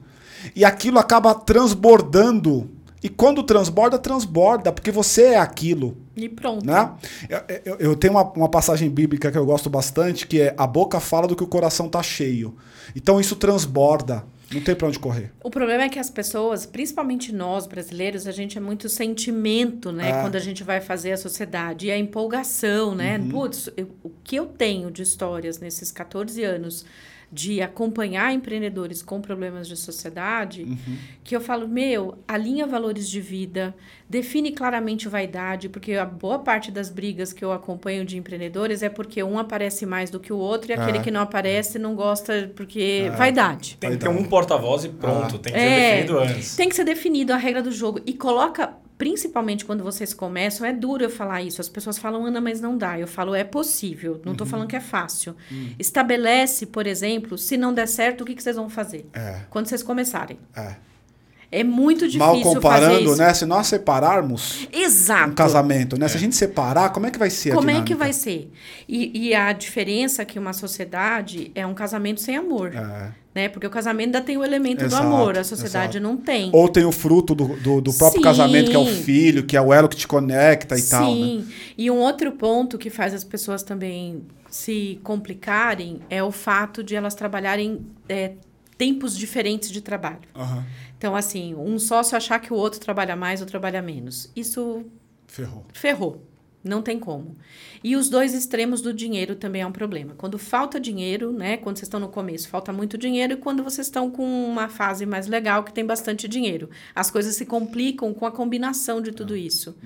[0.56, 2.70] E aquilo acaba transbordando.
[3.06, 5.96] E quando transborda, transborda, porque você é aquilo.
[6.15, 6.65] E pronto.
[6.65, 6.91] Né?
[7.30, 10.65] Eu, eu- eu tenho uma, uma passagem bíblica que eu gosto bastante, que é a
[10.65, 12.56] boca fala do que o coração tá cheio.
[12.96, 14.24] Então isso transborda.
[14.52, 15.32] Não tem pra onde correr.
[15.44, 20.10] O problema é que as pessoas, principalmente nós brasileiros, a gente é muito sentimento, né?
[20.10, 20.22] É.
[20.22, 21.88] Quando a gente vai fazer a sociedade.
[21.88, 23.18] E a empolgação, né?
[23.20, 23.30] Uhum.
[23.30, 26.86] Putz, eu- o que eu tenho de histórias nesses 14 anos
[27.36, 30.98] de acompanhar empreendedores com problemas de sociedade, Uhum.
[31.21, 33.76] que eu falo, meu, alinha valores de vida,
[34.10, 38.88] define claramente vaidade, porque a boa parte das brigas que eu acompanho de empreendedores é
[38.89, 40.78] porque um aparece mais do que o outro e É.
[40.82, 43.76] aquele que não aparece não gosta porque vaidade.
[43.82, 45.36] Tem que ter um porta-voz e pronto.
[45.36, 45.39] Ah.
[45.39, 46.56] Tem que ser É, definido antes.
[46.56, 48.00] Tem que ser definido a regra do jogo.
[48.06, 51.60] E coloca, principalmente quando vocês começam, é duro eu falar isso.
[51.62, 53.00] As pessoas falam, Ana, mas não dá.
[53.00, 54.22] Eu falo, é possível.
[54.24, 54.38] Não Uhum.
[54.38, 55.36] tô falando que é fácil.
[55.52, 55.70] Hum.
[55.78, 59.08] Estabelece, por exemplo, se não der certo, o que, que vocês vão fazer?
[59.14, 60.40] É, Quando vocês começarem.
[60.56, 60.76] é.
[61.56, 63.34] É muito difícil Mal comparando, né?
[63.34, 65.32] Se nós separarmos Exato.
[65.32, 66.06] um casamento, né?
[66.10, 68.52] Se a gente separar, como é que vai ser Como é que vai ser?
[68.89, 72.74] E, e a diferença é que uma sociedade é um casamento sem amor.
[72.76, 73.12] É.
[73.34, 73.48] Né?
[73.48, 76.04] Porque o casamento ainda tem o elemento Exato, do amor, a sociedade exato.
[76.04, 76.50] não tem.
[76.52, 78.24] Ou tem o fruto do, do, do próprio Sim.
[78.24, 81.22] casamento, que é o filho, que é o elo que te conecta e tal, né?
[81.22, 81.48] Sim.
[81.78, 86.96] E um outro ponto que faz as pessoas também se complicarem é o fato de
[86.96, 88.34] elas trabalharem é,
[88.78, 90.28] tempos diferentes de trabalho.
[90.36, 90.66] Aham.
[90.98, 94.32] Então, assim, um sócio achar que o outro trabalha mais ou trabalha menos.
[94.36, 94.86] Isso
[95.28, 95.66] Ferrou.
[95.74, 96.22] ferrou.
[96.65, 97.38] Não tem como.
[97.84, 100.15] E os dois extremos do dinheiro também é um problema.
[100.17, 101.58] Quando falta dinheiro, né?
[101.58, 105.06] Quando vocês estão no começo, falta muito dinheiro, e quando vocês estão com uma fase
[105.06, 106.67] mais legal, que tem bastante dinheiro.
[106.95, 109.78] As coisas se complicam com a combinação de tudo isso.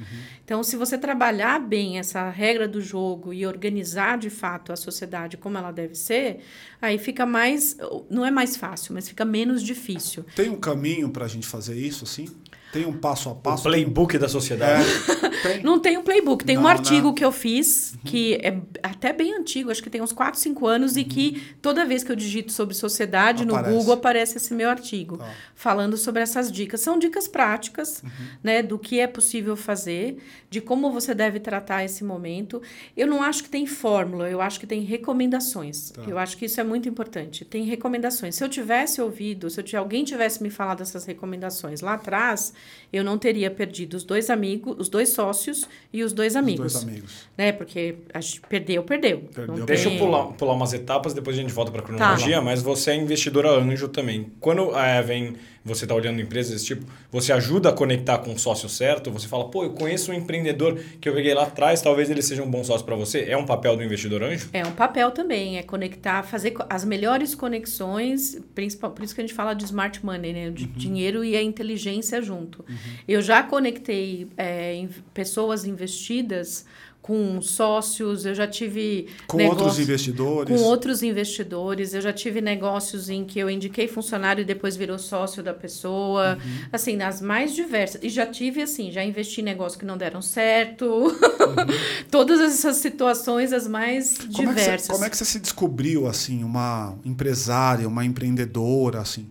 [0.45, 5.35] Então, se você trabalhar bem essa regra do jogo e organizar de fato a sociedade
[5.35, 6.39] como ela deve ser,
[6.81, 7.75] aí fica mais.
[8.09, 10.23] Não é mais fácil, mas fica menos difícil.
[10.33, 12.29] Tem um caminho pra gente fazer isso, assim?
[12.71, 13.63] Tem um passo a O passo?
[13.63, 14.85] playbook da sociedade.
[14.87, 15.63] É, tem.
[15.63, 17.13] Não tem um playbook, tem um Não, artigo né?
[17.15, 20.95] que eu fiz, que é até bem antigo, acho que tem uns 4, 5 anos,
[20.97, 23.69] e que toda vez que eu digito sobre sociedade Aparece.
[23.71, 25.29] no Google aparece esse meu artigo, Tá.
[25.55, 26.81] falando sobre essas dicas.
[26.81, 28.03] São dicas práticas,
[28.43, 30.17] né, do que é possível fazer,
[30.49, 32.61] de como você deve tratar esse momento.
[32.95, 35.91] Eu não acho que tem fórmula, eu acho que tem recomendações.
[35.91, 36.03] Tá.
[36.07, 37.43] Eu acho que isso é muito importante.
[37.45, 38.35] Tem recomendações.
[38.35, 42.53] Se eu tivesse ouvido, se eu, tivesse- alguém tivesse me falado dessas recomendações lá atrás,
[42.91, 46.73] eu não teria perdido os dois amigos, os dois sócios e os dois Os amigos.
[46.73, 47.27] dois amigos.
[47.37, 47.51] Né?
[47.51, 49.21] Porque a gente perdeu, perdeu.
[49.33, 52.41] Perdeu, Não Deixa eu pular, pular umas etapas, depois a gente volta para a cronologia,
[52.41, 54.31] mas você é investidora anjo também.
[54.39, 58.39] Quando é, vem, você está olhando empresas desse tipo, você ajuda a conectar com o
[58.39, 59.11] sócio certo?
[59.11, 62.43] Você fala, pô, eu conheço um empreendedor que eu peguei lá atrás, talvez ele seja
[62.43, 63.25] um bom sócio para você.
[63.29, 64.49] É um papel do investidor anjo?
[64.53, 69.23] É um papel também, é conectar, fazer as melhores conexões, principal, por isso que a
[69.23, 70.49] gente fala de smart money, né?
[70.49, 72.63] De dinheiro e a inteligência junto.
[73.07, 76.65] Eu já conectei é, pessoas investidas
[77.09, 80.55] com sócios, eu já tive Com negócio- outros investidores.
[80.61, 84.99] com outros investidores, eu já tive negócios em que eu indiquei funcionário e depois virou
[84.99, 86.65] sócio da pessoa, Uhum.
[86.71, 88.03] assim, nas mais diversas.
[88.03, 90.85] E já tive, assim, já investi em negócios que não deram certo.
[92.11, 94.31] Todas essas situações, as mais Uhum.
[94.33, 94.87] Como é, que você, diversas.
[94.87, 99.27] como é que você se descobriu, assim, uma empresária, uma empreendedora, assim?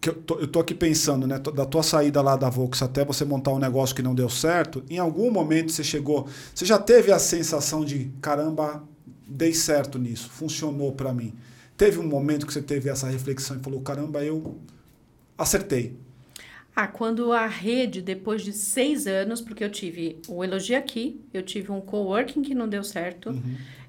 [0.00, 1.38] Que eu, tô, eu tô aqui pensando, né?
[1.38, 4.84] Da tua saída lá da Vox até você montar um negócio que não deu certo,
[4.88, 6.28] em algum momento você chegou.
[6.54, 8.84] Você já teve a sensação de caramba,
[9.26, 11.34] dei certo nisso, funcionou para mim.
[11.76, 14.58] Teve um momento que você teve essa reflexão e falou: caramba, eu
[15.36, 15.96] acertei.
[16.74, 21.42] Ah, quando a rede, depois de seis anos, porque eu tive o Elogia Aqui, eu
[21.42, 23.32] tive um coworking que não deu certo,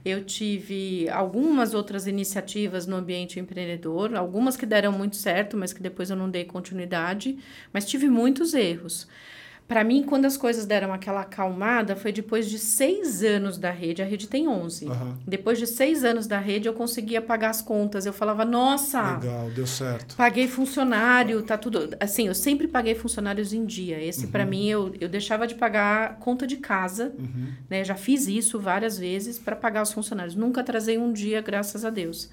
[0.04, 5.82] eu tive algumas outras iniciativas no ambiente empreendedor, algumas que deram muito certo, mas que
[5.82, 7.38] depois eu não dei continuidade,
[7.74, 9.08] mas tive muitos erros.
[9.70, 14.02] Para mim, quando as coisas deram aquela acalmada, foi depois de seis anos da rede.
[14.02, 14.88] A rede tem 11.
[14.88, 15.16] Aham.
[15.28, 18.08] Depois de seis anos da rede, eu conseguia pagar as contas.
[18.08, 20.16] Eu falava, nossa, Legal, deu certo.
[20.16, 21.96] paguei funcionário, tá tudo.
[22.00, 24.04] Assim, eu sempre paguei funcionários em dia.
[24.04, 24.50] Esse, Uhum.
[24.50, 27.14] mim, eu, eu deixava de pagar conta de casa,
[27.70, 27.84] né?
[27.84, 30.34] Já fiz isso várias vezes para pagar os funcionários.
[30.34, 32.28] Nunca atrasei um dia, graças a Deus.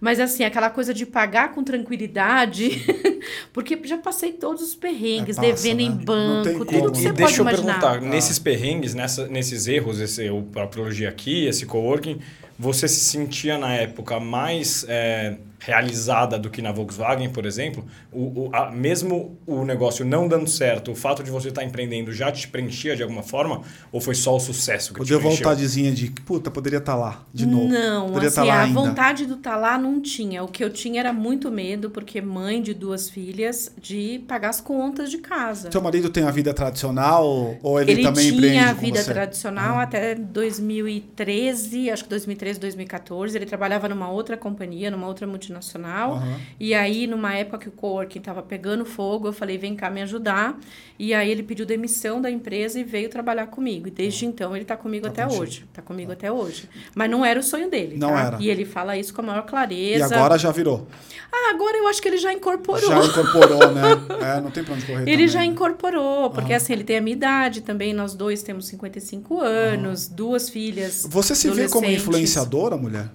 [0.00, 2.84] Mas, assim, aquela coisa de pagar com tranquilidade,
[3.52, 5.96] porque já passei todos os perrengues, É, passa, devendo em né?
[5.96, 6.80] Tem banco, como.
[6.82, 7.80] tudo que E você deixa pode eu imaginar.
[7.80, 12.18] perguntar, nesses perrengues, nessa, nesses erros, esse, o próprio elogio aqui, esse coworking,
[12.58, 17.84] você se sentia na época mais é, realizada do que na Volkswagen, por exemplo?
[18.12, 22.12] O, o- a- mesmo o negócio não dando certo, o fato de você estar empreendendo
[22.12, 23.62] já te preenchia de alguma forma?
[23.92, 25.44] Ou foi só o sucesso que Ou te deu preencheu?
[25.46, 27.68] vontadezinha de, puta, poderia estar lá de novo.
[27.68, 28.80] Não, poderia assim, tá lá a ainda.
[28.80, 30.42] vontade do estar lá não tinha.
[30.42, 34.60] O que eu tinha era muito medo, porque mãe de duas filhas, de pagar as
[34.60, 35.70] contas de casa.
[35.72, 37.26] Seu marido tem a vida tradicional
[37.62, 43.36] ou ele, Ele, também empreende tinha a vida tradicional até 2013, acho que 2013, 2014.
[43.36, 45.47] Ele trabalhava numa outra companhia, numa outra multinacional.
[46.14, 46.40] Aham.
[46.60, 50.02] E aí, numa época que o coworking estava pegando fogo, eu falei, vem cá me
[50.02, 50.58] ajudar.
[50.98, 53.86] E aí ele pediu demissão da empresa e veio trabalhar comigo.
[53.88, 55.42] E desde então ele está comigo Tá até contigo.
[55.42, 55.64] hoje.
[55.68, 56.68] Está comigo até hoje.
[56.94, 58.20] Mas não era o sonho dele, Não tá?
[58.20, 58.36] era.
[58.40, 60.14] E ele fala isso com a maior E clareza.
[60.16, 60.88] agora já virou.
[61.32, 62.80] Ah, agora eu acho que ele já incorporou.
[62.88, 63.82] Já incorporou, né?
[64.38, 65.28] É, não tem pra onde correr Ele também.
[65.28, 70.08] já incorporou, porque assim, ele tem a minha idade também, nós dois temos 55 anos,
[70.08, 71.06] duas filhas.
[71.08, 73.08] Você se vê como influenciadora, mulher?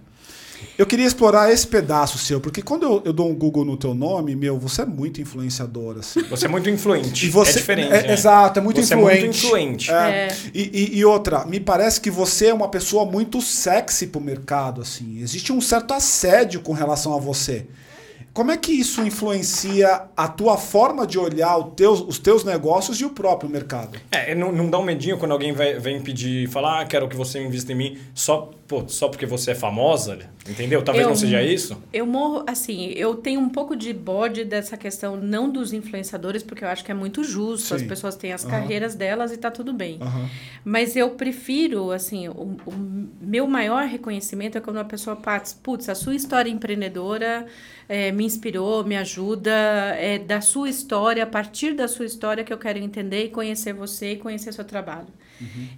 [0.77, 3.93] Eu queria explorar esse pedaço seu, porque quando eu, eu dou um Google no teu
[3.93, 6.21] nome, meu, você é muito influenciadora, assim.
[6.23, 7.25] Você é muito influente.
[7.25, 7.93] E você, é diferente.
[7.93, 8.13] é- né?
[8.13, 9.17] Exato, é muito Você influente.
[9.17, 9.91] é muito influente.
[9.91, 9.93] É.
[10.27, 10.35] É.
[10.53, 10.61] E,
[10.93, 15.19] e- e outra, me parece que você é uma pessoa muito sexy pro mercado, assim.
[15.21, 17.65] Existe um certo assédio com relação a você.
[18.33, 23.05] Como é que isso influencia a tua forma de olhar teus- os teus negócios e
[23.05, 23.99] o próprio mercado?
[24.11, 27.15] É, não, não dá um medinho quando alguém vai, vem pedir, falar, ah, quero que
[27.15, 30.17] você invista em mim só, pô, só porque você é famosa,
[30.49, 30.81] entendeu?
[30.81, 31.77] Talvez Eu- não seja isso.
[31.93, 36.63] Eu morro, assim, eu tenho um pouco de bode dessa questão, não dos influenciadores, porque
[36.63, 37.87] eu acho que é muito justo, as Sim.
[37.87, 38.49] pessoas têm as Aham.
[38.51, 39.99] carreiras delas e tá tudo bem.
[40.01, 40.27] Aham.
[40.65, 42.73] Mas eu prefiro, assim, o, o
[43.21, 47.45] meu maior reconhecimento é quando uma pessoa passa, putz, a sua história empreendedora
[47.89, 52.51] eh, me inspirou, me ajuda, é da sua história, a partir da sua história que
[52.53, 55.07] eu quero entender e conhecer você e conhecer seu trabalho.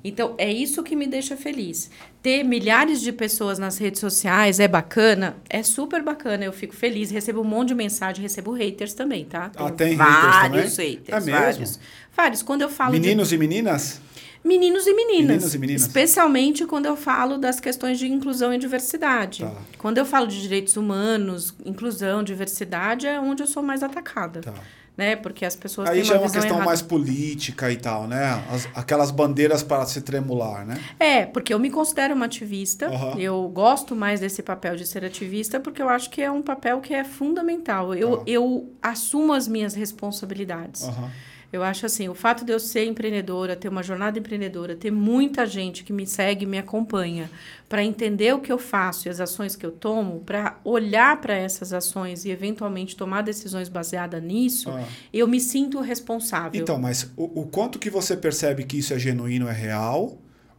[0.03, 1.89] Então, é isso que me deixa feliz.
[2.22, 5.38] Ter milhares de pessoas nas redes sociais é bacana?
[5.49, 9.51] É super bacana, eu fico feliz, recebo um monte de mensagem, recebo haters também, tá?
[9.56, 10.91] Ah, Tenho tem haters vários também?
[10.91, 11.32] haters, É mesmo?
[11.41, 11.80] vários.
[12.16, 12.41] Vários.
[12.43, 13.99] Quando eu falo de Meninos e meninas?
[14.46, 15.28] Meninos e meninas.
[15.28, 15.82] Meninos e meninas.
[15.82, 19.43] Especialmente quando eu falo das questões de inclusão e diversidade.
[19.43, 19.52] Tá.
[19.80, 24.41] Quando eu falo de direitos humanos, inclusão, diversidade, é onde eu sou mais atacada.
[24.41, 24.54] Tá.
[24.96, 25.16] Né?
[25.18, 26.64] Porque as pessoas Aí já é uma questão errada.
[26.66, 28.41] mais política e tal, né?
[28.50, 30.80] As- aquelas bandeiras para se tremular, né?
[30.98, 32.86] É, porque eu me considero uma ativista.
[32.86, 33.20] Aham.
[33.20, 36.80] Eu gosto mais desse papel de ser ativista porque eu acho que é um papel
[36.80, 37.93] que é fundamental.
[37.93, 38.24] Eu, Tá.
[38.26, 40.84] eu assumo as minhas responsabilidades.
[40.84, 41.12] Aham.
[41.56, 45.45] Eu acho assim, o fato de eu ser empreendedora, ter uma jornada empreendedora, ter muita
[45.45, 47.30] gente que me segue, me acompanha,
[47.70, 51.34] para entender o que eu faço e as ações que eu tomo, para olhar para
[51.34, 54.84] essas ações e eventualmente tomar decisões baseadas nisso, Ah.
[55.14, 56.62] eu me sinto responsável.
[56.62, 60.18] Então, mas o, o quanto que você percebe que isso é genuíno, é real?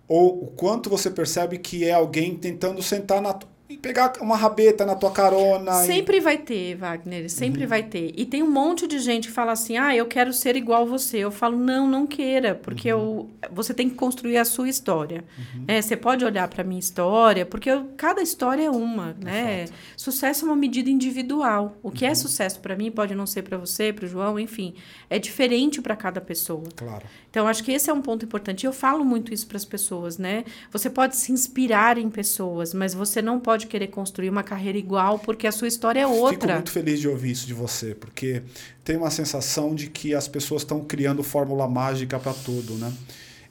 [0.09, 3.37] Ou o quanto você percebe que é alguém tentando sentar na
[3.83, 5.83] pegar uma rabeta na tua carona?
[5.83, 7.69] e- Sempre vai ter, Wagner, sempre Uhum.
[7.69, 8.13] vai ter.
[8.17, 11.19] E tem um monte de gente que fala assim: ah, eu quero ser igual você.
[11.19, 13.29] Eu falo, não, não queira, porque Uhum.
[13.43, 15.25] eu, você tem que construir a sua história.
[15.67, 19.17] É, você pode olhar para a minha história, porque eu- cada história é uma.
[19.23, 19.65] Né?
[19.97, 21.77] Sucesso é uma medida individual.
[21.83, 22.11] O que Uhum.
[22.11, 24.75] é sucesso para mim pode não ser para você, para o João, enfim.
[25.09, 26.65] É diferente para cada pessoa.
[26.77, 27.05] Claro.
[27.31, 28.65] Então, acho que esse é um ponto importante.
[28.67, 30.45] Eu falo muito isso para as pessoas, né?
[30.73, 35.19] Você pode se inspirar em pessoas, mas você não pode querer construir uma carreira igual,
[35.19, 36.55] porque a sua história é Fico outra.
[36.55, 38.43] muito feliz de ouvir isso de você, porque
[38.85, 42.93] tem uma sensação de que as pessoas estão criando fórmula mágica para tudo, né?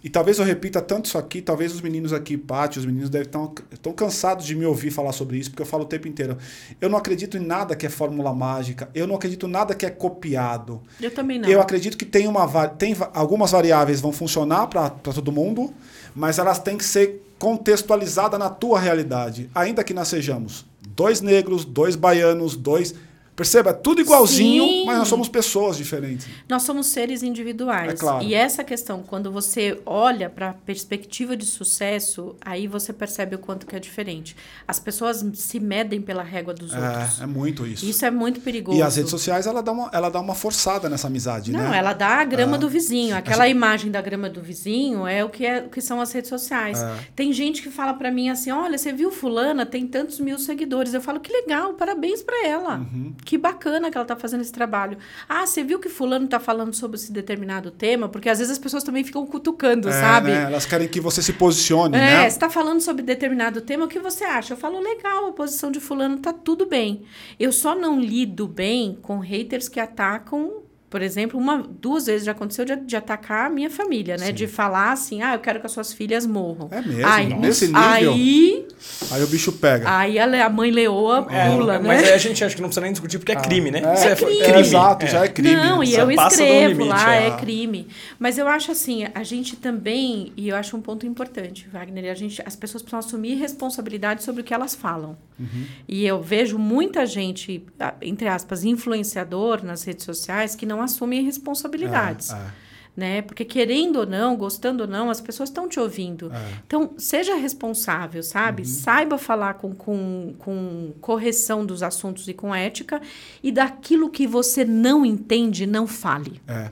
[0.06, 3.26] E talvez eu repita tanto isso aqui, talvez os meninos aqui, Pátio, os meninos devem
[3.26, 3.50] estar
[3.82, 6.38] tão cansados de me ouvir falar sobre isso, porque eu falo o tempo inteiro.
[6.80, 9.84] Eu não acredito em nada que é fórmula mágica, eu não acredito em nada que
[9.84, 10.80] é copiado.
[11.02, 11.50] Eu também não.
[11.50, 15.74] Eu acredito que tem, uma, tem algumas variáveis vão funcionar para todo mundo,
[16.14, 19.52] mas elas têm que ser contextualizadas na tua realidade.
[19.54, 20.66] Ainda que nós sejamos
[20.96, 22.96] dois negros, dois baianos, dois.
[23.36, 24.86] Perceba, é tudo igualzinho, Sim.
[24.86, 26.28] mas nós somos pessoas diferentes.
[26.48, 27.92] Nós somos seres individuais.
[27.92, 28.24] É claro.
[28.24, 33.40] E essa questão, quando você olha para a perspectiva de sucesso, aí você percebe o
[33.40, 34.36] quanto que é diferente.
[34.68, 37.20] As pessoas se medem pela régua dos outros.
[37.20, 37.86] É, é muito isso.
[37.86, 38.78] Isso é muito perigoso.
[38.78, 41.78] E as redes sociais, ela dá uma, ela dá uma forçada nessa amizade, Não, né?
[41.78, 42.60] ela dá a grama Ah.
[42.60, 43.16] do vizinho.
[43.18, 46.30] Aquela imagem da grama do vizinho é o que, é, o que são as redes
[46.30, 46.82] sociais.
[46.82, 46.96] É.
[47.16, 50.94] Tem gente que fala pra mim assim: olha, você viu fulana, tem tantos mil seguidores.
[50.94, 52.78] Eu falo, que legal, parabéns pra ela.
[52.78, 53.14] Uhum.
[53.26, 54.98] Que bacana que ela tá fazendo esse trabalho.
[55.28, 58.08] Ah, você viu que fulano tá falando sobre esse determinado tema?
[58.08, 60.30] Porque às vezes as pessoas também ficam cutucando, É, sabe?
[60.30, 60.44] né?
[60.44, 62.30] Elas querem que você se posicione, É, né?
[62.30, 64.54] você tá falando sobre determinado tema, o que você acha?
[64.54, 67.02] Eu falo, legal, a posição de fulano tá tudo bem.
[67.40, 70.62] Eu só não lido bem com haters que atacam,
[70.96, 74.32] por exemplo, uma, duas vezes já aconteceu de, de atacar a minha família, né?
[74.32, 76.70] De falar assim, ah, eu quero que as suas filhas morram.
[76.72, 77.06] É mesmo?
[77.06, 77.82] Aí, Nesse nível?
[77.82, 78.66] Aí,
[79.12, 79.98] Aí o bicho pega.
[79.98, 81.86] aí a, a mãe leoa É, pula, né?
[81.86, 83.82] Mas aí a gente acha que não precisa nem discutir porque é crime, né?
[83.84, 84.60] É, é crime.
[84.60, 85.10] exato, É.
[85.10, 85.54] já é crime.
[85.54, 85.86] Não, né?
[85.86, 87.28] e eu escrevo limite, lá, é.
[87.28, 87.88] é crime.
[88.18, 92.16] Mas eu acho assim, a gente também, e eu acho um ponto importante, Wagner, a
[92.16, 95.18] gente, as pessoas precisam assumir responsabilidade sobre o que elas falam.
[95.38, 95.66] Uhum.
[95.90, 101.24] E eu vejo muita gente, ah, entre aspas, influenciador nas redes sociais que não assumem
[101.24, 102.32] responsabilidades.
[102.32, 102.66] É, é.
[102.98, 103.22] Né?
[103.22, 106.32] Porque querendo ou não, gostando ou não, as pessoas estão te ouvindo.
[106.34, 106.54] É.
[106.66, 108.62] Então, seja responsável, sabe?
[108.62, 108.68] Uhum.
[108.70, 113.02] Saiba falar com, com, com correção dos assuntos e com ética.
[113.44, 116.40] E daquilo que você não entende, não fale.
[116.48, 116.72] É.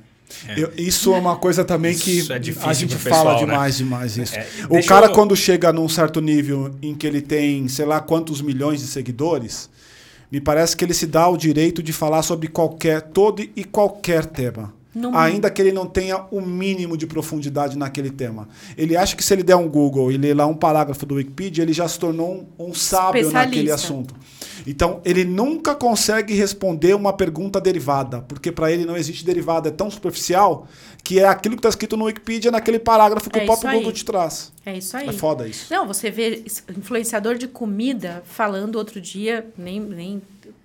[0.58, 3.34] Eu- isso é uma coisa também que Isso é difícil a gente pro fala pessoal,
[3.42, 3.46] né?
[3.54, 4.36] demais, demais isso.
[4.36, 8.00] É, o cara, eu- quando chega num certo nível em que ele tem, sei lá,
[8.00, 9.70] quantos milhões de seguidores,
[10.34, 14.26] me parece que ele se dá o direito de falar sobre qualquer, todo e qualquer
[14.26, 14.74] tema.
[14.96, 18.48] Não- Ainda que ele não tenha o mínimo de profundidade naquele tema.
[18.78, 21.64] Ele acha que se ele der um Google e ler lá um parágrafo do Wikipedia,
[21.64, 24.16] ele já se tornou um, um sábio naquele assunto.
[24.66, 29.72] Então, ele nunca consegue responder uma pergunta derivada, porque para ele não existe derivada, é
[29.72, 30.68] tão superficial
[31.04, 33.78] que é aquilo que está escrito no Wikipedia naquele parágrafo que É o próprio aí.
[33.78, 34.52] Google te traz.
[34.66, 35.10] É isso aí.
[35.10, 35.74] É foda isso.
[35.74, 36.44] Não, você vê
[36.78, 40.22] influenciador de comida falando outro dia, nem, nem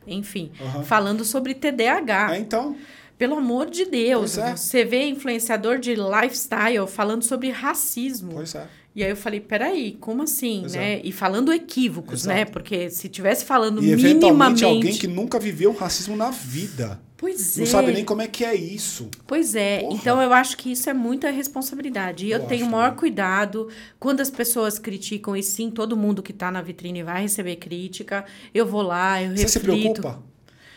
[0.06, 0.82] enfim, Aham.
[0.84, 2.34] falando sobre TDAH.
[2.34, 2.76] É, então,
[3.18, 4.38] Pelo amor de Deus.
[4.38, 4.56] É.
[4.56, 8.34] Você vê influenciador de lifestyle falando sobre racismo.
[8.34, 8.66] pois é.
[8.96, 11.00] E aí eu falei, peraí, como assim, né?
[11.04, 12.36] E falando equívocos, Exato.
[12.36, 12.44] né?
[12.46, 14.64] Porque se tivesse falando E eventualmente minimamente...
[14.64, 17.00] alguém que nunca viveu racismo na vida.
[17.16, 17.66] Pois Não é.
[17.66, 19.08] sabe nem como é que é isso.
[19.26, 19.94] Pois é, Porra.
[19.94, 22.26] então eu acho que isso é muita responsabilidade.
[22.26, 22.98] E eu, Eu tenho o maior também.
[23.00, 23.68] cuidado
[23.98, 28.24] quando as pessoas criticam, e sim, todo mundo que está na vitrine vai receber crítica.
[28.54, 30.00] Eu vou lá, eu Você se reflito.
[30.00, 30.22] preocupa?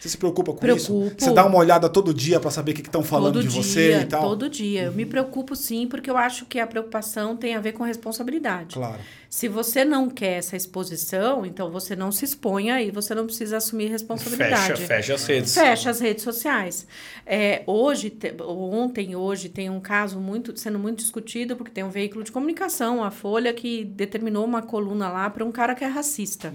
[0.02, 1.06] Você se preocupa com Preocupo.
[1.06, 1.14] isso?
[1.16, 3.62] Você dá uma olhada todo dia para saber o que estão falando todo de dia,
[3.62, 4.24] você e tal?
[4.24, 4.30] Uhum.
[4.30, 4.84] Todo dia.
[4.86, 8.74] Eu me preocupo sim, porque eu acho que a preocupação tem a ver com responsabilidade.
[8.74, 9.00] Claro.
[9.34, 13.56] Se você não quer essa exposição, então você não se exponha e você não precisa
[13.56, 14.74] assumir responsabilidade.
[14.74, 15.54] Fecha, fecha as redes.
[15.54, 16.86] Fecha as redes sociais.
[17.26, 21.90] É, hoje, te- ontem, hoje, tem um caso muito sendo muito discutido, porque tem um
[21.90, 25.88] veículo de comunicação, a Folha, que determinou uma coluna lá para um cara que é
[25.88, 26.54] racista.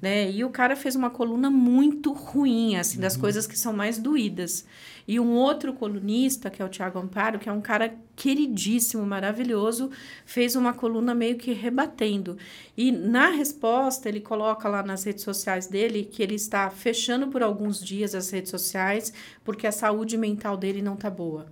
[0.00, 0.30] Né?
[0.30, 4.64] E o cara fez uma coluna muito ruim, assim, das coisas que são mais doídas.
[5.06, 9.90] E um outro colunista, que é o Tiago Amparo, que é um cara queridíssimo, maravilhoso,
[10.24, 12.36] fez uma coluna meio que rebatendo.
[12.76, 17.42] E na resposta, ele coloca lá nas redes sociais dele que ele está fechando por
[17.42, 19.12] alguns dias as redes sociais
[19.44, 21.46] porque a saúde mental dele não tá boa.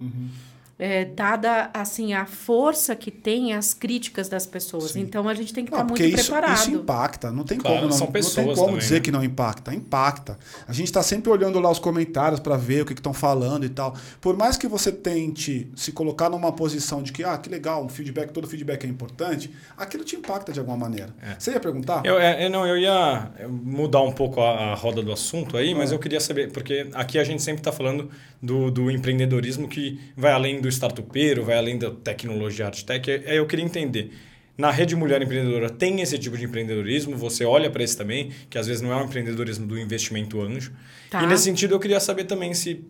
[0.80, 4.96] É, dada assim a força que tem as críticas das pessoas.
[4.96, 6.56] Então a gente tem que estar Não, muito isso, preparado.
[6.56, 7.30] isso impacta.
[7.30, 9.00] Não tem Claro, como, não, são não tem pessoas como também, dizer né?
[9.00, 9.74] que não impacta.
[9.74, 10.38] Impacta.
[10.66, 13.68] A gente está sempre olhando lá os comentários para ver o que estão falando e
[13.68, 13.94] tal.
[14.20, 17.88] Por mais que você tente se colocar numa posição de que, ah, que legal, um
[17.88, 21.14] feedback, todo feedback é importante, aquilo te impacta de alguma maneira.
[21.38, 22.02] Você ia perguntar?
[22.04, 25.74] Eu, é, é, não, eu ia mudar um pouco a, a roda do assunto aí,
[25.74, 28.10] mas eu queria saber, porque aqui a gente sempre está falando
[28.42, 33.10] do, do empreendedorismo que vai além do startupeiro, vai além da tecnologia art tech.
[33.10, 34.12] É, eu queria entender.
[34.56, 37.16] Na Rede Mulher Empreendedora tem esse tipo de empreendedorismo?
[37.16, 40.72] Você olha para esse também, que às vezes não é um empreendedorismo do investimento anjo.
[41.08, 41.22] Tá.
[41.22, 42.84] E nesse sentido eu queria saber também se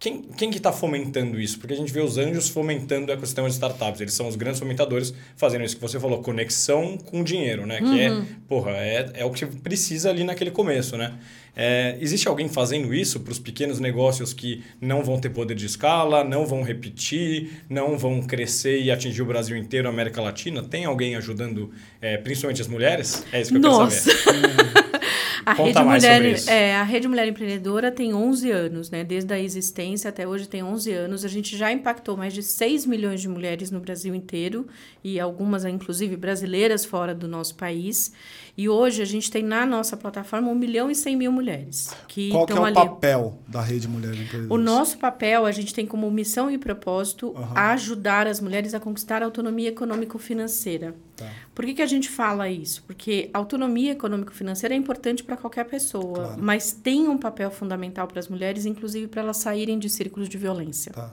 [0.00, 1.58] quem, quem que está fomentando isso?
[1.58, 4.00] Porque a gente vê os anjos fomentando o ecossistema de startups.
[4.00, 7.80] Eles são os grandes fomentadores, fazendo isso que você falou, conexão com dinheiro, né?
[7.80, 11.18] Que é, porra, é, é o que precisa ali naquele começo, né?
[11.54, 15.66] É, existe alguém fazendo isso para os pequenos negócios que não vão ter poder de
[15.66, 20.62] escala, não vão repetir, não vão crescer e atingir o Brasil inteiro, a América Latina?
[20.62, 23.22] Tem alguém ajudando, é, principalmente as mulheres?
[23.30, 24.10] É isso que eu Nossa!
[24.10, 24.80] quero saber.
[25.44, 26.50] A Conta Rede, mais Mulher, sobre isso.
[26.50, 29.04] é, a Rede Mulher Empreendedora tem 11 anos, né?
[29.04, 31.24] Desde a existência até hoje tem 11 anos.
[31.24, 34.66] A gente já impactou mais de 6 milhões de mulheres no Brasil inteiro
[35.02, 38.12] e algumas, inclusive, brasileiras fora do nosso país.
[38.56, 42.28] E hoje a gente tem na nossa plataforma 1 milhão e 100 mil mulheres que
[42.30, 42.74] Qual que é o ali.
[42.74, 44.52] papel da Rede Mulher Empreendedora?
[44.52, 49.22] O nosso papel, a gente tem como missão e propósito ajudar as mulheres a conquistar
[49.22, 50.94] a autonomia econômico-financeira.
[51.20, 51.30] Tá.
[51.54, 52.82] Por que, que a gente fala isso?
[52.86, 56.42] Porque autonomia econômico-financeira é importante para qualquer pessoa, Claro.
[56.42, 60.36] mas tem um papel fundamental para as mulheres, inclusive para elas saírem de círculos de
[60.38, 60.92] violência.
[60.92, 61.10] Tá.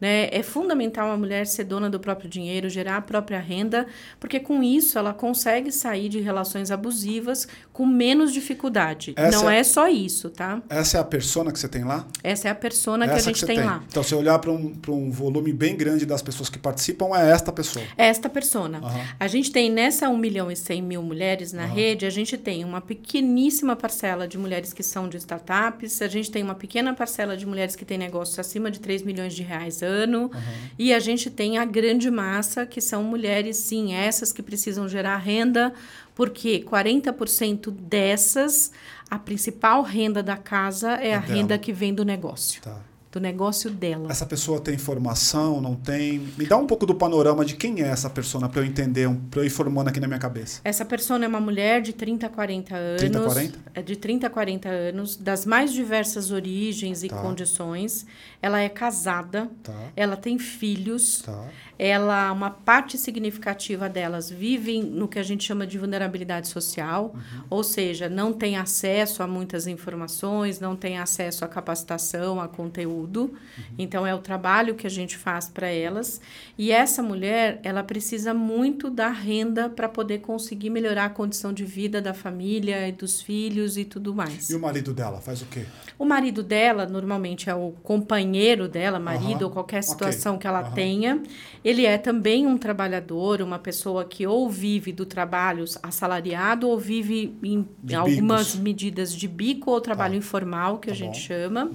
[0.00, 0.28] Né?
[0.30, 3.86] É fundamental a mulher ser dona do próprio dinheiro, gerar a própria renda,
[4.20, 9.14] porque com isso ela consegue sair de relações abusivas com menos dificuldade.
[9.16, 10.60] Essa Não é- é só isso, tá?
[10.68, 12.06] Essa é a persona que você tem lá?
[12.22, 13.82] Essa é a persona que a Essa gente você tem, lá.
[13.88, 17.30] Então, se olhar para um, pra um volume bem grande das pessoas que participam, é
[17.30, 17.84] esta pessoa.
[17.96, 18.78] Esta persona.
[18.78, 19.00] Aham.
[19.18, 22.64] A gente tem nessa 1 milhão e 100 mil mulheres na rede, a gente tem
[22.64, 27.36] uma pequeníssima parcela de mulheres que são de startups, a gente tem uma pequena parcela
[27.36, 30.30] de mulheres que têm negócios acima de 3 milhões de reais ano,
[30.78, 35.16] e a gente tem a grande massa, que são mulheres, sim, essas que precisam gerar
[35.16, 35.72] renda,
[36.14, 38.72] porque 40% dessas,
[39.10, 41.34] a principal renda da casa é, a dela.
[41.34, 42.78] renda que vem do negócio, Tá.
[43.16, 44.10] Do negócio dela.
[44.10, 46.18] Essa pessoa tem formação, não tem?
[46.36, 49.40] Me dá um pouco do panorama de quem é essa persona para eu entender, para
[49.40, 50.60] eu ir formando aqui na minha cabeça.
[50.62, 53.00] Essa pessoa é uma mulher de 30 a 40 anos.
[53.00, 53.58] 30 a 40?
[53.74, 57.16] É de 30 a 40 anos, das mais diversas origens e Tá.
[57.22, 58.04] condições.
[58.42, 59.72] Ela é casada, Tá.
[59.96, 61.22] ela tem filhos.
[61.24, 61.44] Tá.
[61.78, 67.42] Ela, uma parte significativa delas vivem no que a gente chama de vulnerabilidade social, Uhum.
[67.50, 73.22] ou seja, não tem acesso a muitas informações, não tem acesso à capacitação, a conteúdo.
[73.22, 73.64] Uhum.
[73.78, 76.20] Então é o trabalho que a gente faz para elas.
[76.56, 81.64] E essa mulher, ela precisa muito da renda para poder conseguir melhorar a condição de
[81.64, 84.48] vida da família e dos filhos e tudo mais.
[84.50, 85.64] E o marido dela faz o quê?
[85.98, 89.44] O marido dela, normalmente, é o companheiro dela, marido, Aham.
[89.46, 91.22] ou qualquer situação que ela tenha.
[91.68, 97.36] Ele é também um trabalhador, uma pessoa que ou vive do trabalho assalariado ou vive
[97.42, 98.60] em De algumas bicos.
[98.60, 100.18] medidas de bico ou trabalho Tá.
[100.18, 101.20] informal, que Tá a gente bom.
[101.26, 101.72] chama.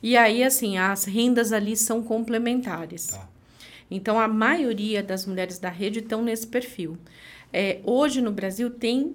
[0.00, 3.08] E aí, assim, as rendas ali são complementares.
[3.08, 3.28] Tá.
[3.90, 6.96] Então, a maioria das mulheres da rede estão nesse perfil.
[7.52, 9.14] É, hoje, no Brasil, tem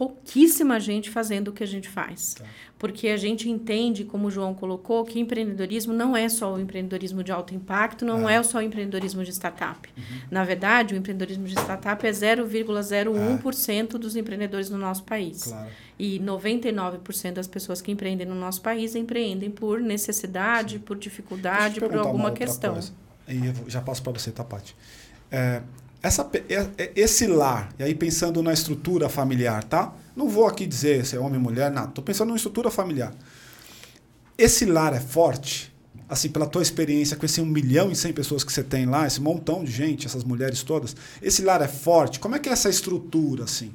[0.00, 2.32] pouquíssima gente fazendo o que a gente faz.
[2.32, 2.46] Tá.
[2.78, 7.22] Porque a gente entende, como o João colocou, que empreendedorismo não é só o empreendedorismo
[7.22, 9.86] de alto impacto, não é, só o empreendedorismo de startup.
[9.94, 10.02] Uhum.
[10.30, 15.42] Na verdade, o empreendedorismo de startup é 0,01% dos empreendedores no nosso país.
[15.44, 15.68] Claro.
[15.98, 21.10] E 99% das pessoas que empreendem no nosso país empreendem por necessidade, por Deixa eu
[21.10, 22.72] dificuldade, por alguma questão.
[22.72, 22.92] coisa.
[23.28, 24.74] E eu já passo para você, tá, Paty?
[25.30, 25.60] É,
[26.02, 29.92] essa, é- é- esse lar, e aí pensando na estrutura familiar, tá?
[30.16, 31.88] Não vou aqui dizer se é homem, mulher, nada.
[31.88, 33.14] Tô pensando numa estrutura familiar.
[34.36, 35.70] Esse lar é forte?
[36.08, 39.06] Assim, pela tua experiência com esse 1 milhão e 100 pessoas que você tem lá,
[39.06, 42.18] esse montão de gente, essas mulheres todas, esse lar é forte?
[42.18, 43.70] Como é que é essa estrutura, assim?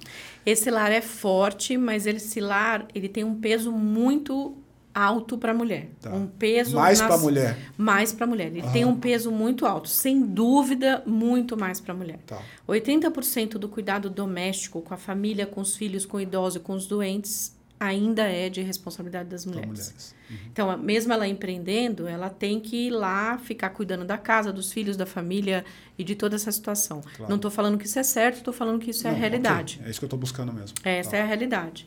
[0.45, 4.57] Esse lar é forte, mas esse lar ele tem um peso muito
[4.95, 5.89] alto para a mulher.
[6.01, 6.09] Tá.
[6.09, 7.57] Um peso Mais nas- para mulher.
[7.77, 8.47] Mais para a mulher.
[8.47, 8.71] Ele Aham.
[8.71, 12.19] tem um peso muito alto, sem dúvida, muito mais para a mulher.
[12.25, 12.41] Tá.
[12.65, 16.73] 80% do cuidado doméstico com a família, com os filhos, com o idoso e com
[16.73, 19.67] os doentes ainda é de responsabilidade das mulheres.
[19.67, 20.15] mulheres.
[20.49, 24.95] Então, mesmo ela empreendendo, ela tem que ir lá ficar cuidando da casa, dos filhos,
[24.95, 25.63] da família
[25.97, 27.01] e de toda essa situação.
[27.01, 27.29] Claro.
[27.29, 29.75] Não estou falando que isso é certo, estou falando que isso é a Não, realidade.
[29.75, 29.87] ok.
[29.87, 30.73] É isso que eu tô buscando mesmo.
[30.85, 31.17] Essa Tá.
[31.17, 31.85] é a realidade.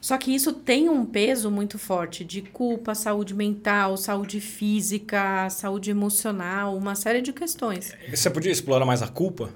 [0.00, 5.90] Só que isso tem um peso muito forte de culpa, saúde mental, saúde física, saúde
[5.90, 7.94] emocional, uma série de questões.
[8.08, 9.50] Você podia explorar mais a culpa?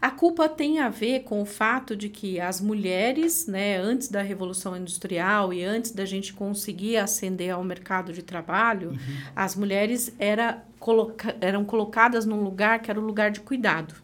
[0.00, 4.20] A culpa tem a ver com o fato de que as mulheres, né, antes da
[4.20, 8.98] Revolução Industrial e antes da gente conseguir ascender ao mercado de trabalho,
[9.36, 13.94] as mulheres era, coloca, eram colocadas num lugar que era o lugar de cuidado.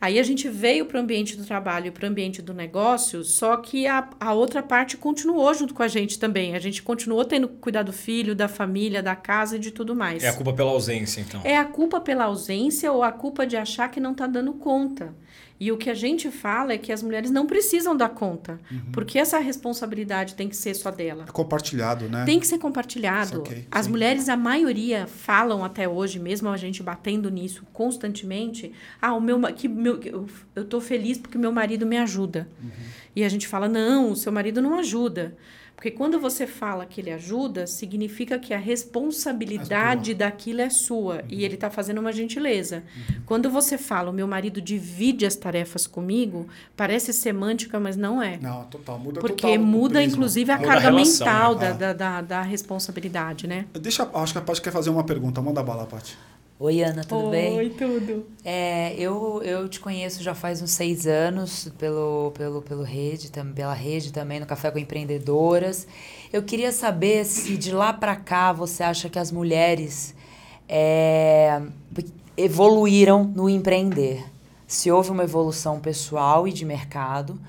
[0.00, 3.22] Aí a gente veio para o ambiente do trabalho e para o ambiente do negócio,
[3.22, 6.56] só que a, a outra parte continuou junto com a gente também.
[6.56, 9.94] A gente continuou tendo que cuidar do filho, da família, da casa e de tudo
[9.94, 10.24] mais.
[10.24, 11.42] É a culpa pela ausência, então.
[11.44, 15.14] É a culpa pela ausência ou a culpa de achar que não está dando conta.
[15.60, 18.58] E o que a gente fala é que as mulheres não precisam dar conta,
[18.94, 21.26] porque essa responsabilidade tem que ser só dela.
[21.28, 22.24] É compartilhado, né?
[22.24, 23.44] Tem que ser compartilhado.
[23.44, 23.92] Saquei, As sim.
[23.92, 28.72] mulheres, a maioria, falam até hoje, mesmo a gente batendo nisso constantemente.
[29.02, 32.48] Ah, o meu, que meu, eu, eu tô feliz porque meu marido me ajuda.
[32.62, 32.70] Uhum.
[33.14, 35.36] E a gente fala, não, o seu marido não ajuda.
[35.80, 41.22] Porque quando você fala que ele ajuda, significa que a responsabilidade daquilo é sua uhum.
[41.30, 42.82] e ele está fazendo uma gentileza.
[42.94, 43.22] Uhum.
[43.24, 48.36] Quando você fala, o meu marido divide as tarefas comigo, parece semântica, mas não é.
[48.36, 51.60] Não, total, muda Porque total muda, inclusive, a muda carga a relação, mental né?
[51.60, 53.64] da, da, da, da, responsabilidade, né?
[53.72, 55.40] Deixa, acho que a Paty quer fazer uma pergunta.
[55.40, 56.14] Manda bala, Paty.
[56.62, 57.56] Oi, Ana, tudo Oi, bem?
[57.56, 58.26] Oi, tudo.
[58.44, 63.72] É, eu, eu te conheço já faz uns seis anos pelo, pelo, pelo rede, pela
[63.72, 65.86] rede também, no Café com Empreendedoras.
[66.30, 70.14] Eu queria saber se de lá para cá você acha que as mulheres
[70.68, 71.62] é,
[72.36, 74.22] evoluíram no empreender.
[74.66, 77.40] Se houve uma evolução pessoal e de mercado.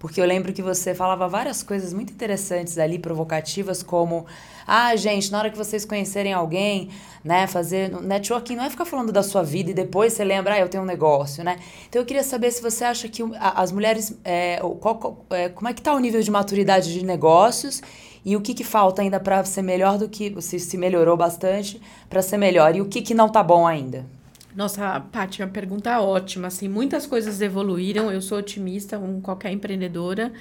[0.00, 4.24] Porque eu lembro que você falava várias coisas muito interessantes ali, provocativas, como
[4.66, 6.88] ah, gente, na hora que vocês conhecerem alguém,
[7.22, 10.58] né, fazer networking não é ficar falando da sua vida e depois você lembra, ah,
[10.58, 11.58] eu tenho um negócio, né?
[11.86, 15.74] Então eu queria saber se você acha que as mulheres, é, qual, é, como é
[15.74, 17.82] que está o nível de maturidade de negócios
[18.24, 21.78] e o que, que falta ainda para ser melhor do que você se melhorou bastante
[22.08, 24.06] para ser melhor e o que, que não tá bom ainda?
[24.54, 26.48] Nossa, Paty, uma pergunta ótima.
[26.48, 28.10] Assim, muitas coisas evoluíram.
[28.10, 30.32] Eu sou otimista, como qualquer empreendedora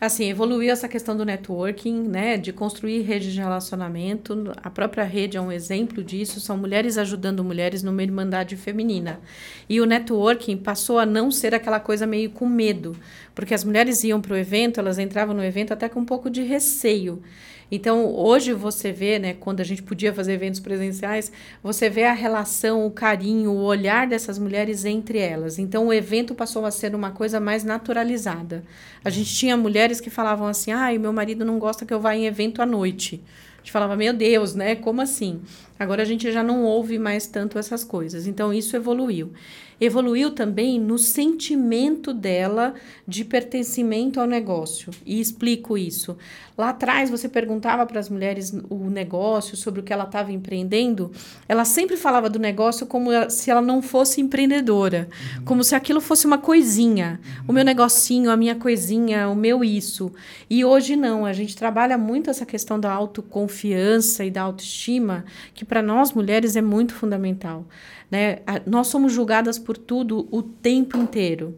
[0.00, 4.52] assim, evoluiu essa questão do networking, né, de construir redes de relacionamento.
[4.62, 9.20] A própria rede é um exemplo disso, são mulheres ajudando mulheres numa irmandade feminina.
[9.68, 12.94] E o networking passou a não ser aquela coisa meio com medo,
[13.34, 16.28] porque as mulheres iam para o evento, elas entravam no evento até com um pouco
[16.28, 17.22] de receio.
[17.70, 22.12] Então, hoje você vê, né, quando a gente podia fazer eventos presenciais, você vê a
[22.12, 25.58] relação, o carinho, o olhar dessas mulheres entre elas.
[25.58, 28.62] Então, o evento passou a ser uma coisa mais naturalizada.
[29.04, 32.14] A gente tinha mulheres que falavam assim: "Ai, meu marido não gosta que eu vá
[32.14, 33.20] em evento à noite".
[33.54, 34.76] A gente falava: "Meu Deus, né?
[34.76, 35.40] Como assim?"
[35.78, 38.26] Agora a gente já não ouve mais tanto essas coisas.
[38.26, 39.32] Então, isso evoluiu
[39.80, 42.74] evoluiu também no sentimento dela
[43.06, 44.90] de pertencimento ao negócio.
[45.04, 46.16] E explico isso.
[46.56, 51.12] Lá atrás, você perguntava para as mulheres o negócio, sobre o que ela estava empreendendo,
[51.46, 55.44] ela sempre falava do negócio como se ela não fosse empreendedora, uhum.
[55.44, 57.44] como se aquilo fosse uma coisinha, uhum.
[57.48, 60.10] o meu negocinho, a minha coisinha, o meu isso.
[60.48, 65.64] E hoje não, a gente trabalha muito essa questão da autoconfiança e da autoestima, que
[65.64, 67.66] para nós mulheres é muito fundamental.
[68.10, 68.40] Né?
[68.66, 71.56] Nós somos julgadas por tudo o tempo inteiro.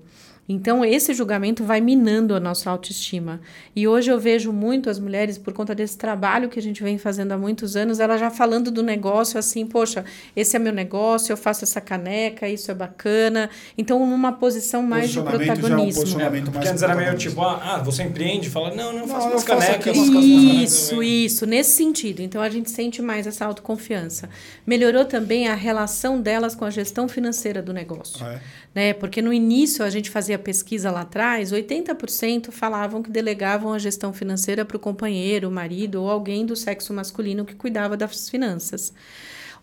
[0.49, 3.39] Então, esse julgamento vai minando a nossa autoestima.
[3.77, 6.97] E hoje eu vejo muito as mulheres, por conta desse trabalho que a gente vem
[6.97, 11.33] fazendo há muitos anos, elas já falando do negócio assim: poxa, esse é meu negócio,
[11.33, 13.51] eu faço essa caneca, isso é bacana.
[13.77, 16.07] Então, numa posição mais de protagonismo.
[16.07, 18.49] Já é um é, porque antes era meio tipo: ah, ah, você empreende?
[18.49, 19.95] Fala, não, não, eu faço não, umas canecas.
[19.95, 22.23] Isso, isso, nesse sentido.
[22.23, 24.31] Então, a gente sente mais essa autoconfiança.
[24.67, 28.25] Melhorou também a relação delas com a gestão financeira do negócio.
[28.25, 28.41] Ah, é?
[28.75, 28.93] Né?
[28.93, 34.13] Porque no início a gente fazia pesquisa lá atrás, 80% falavam que delegavam a gestão
[34.13, 38.93] financeira para o companheiro, marido ou alguém do sexo masculino que cuidava das finanças.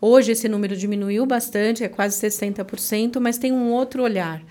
[0.01, 4.41] Hoje esse número diminuiu bastante, é quase 60%, mas tem um outro olhar.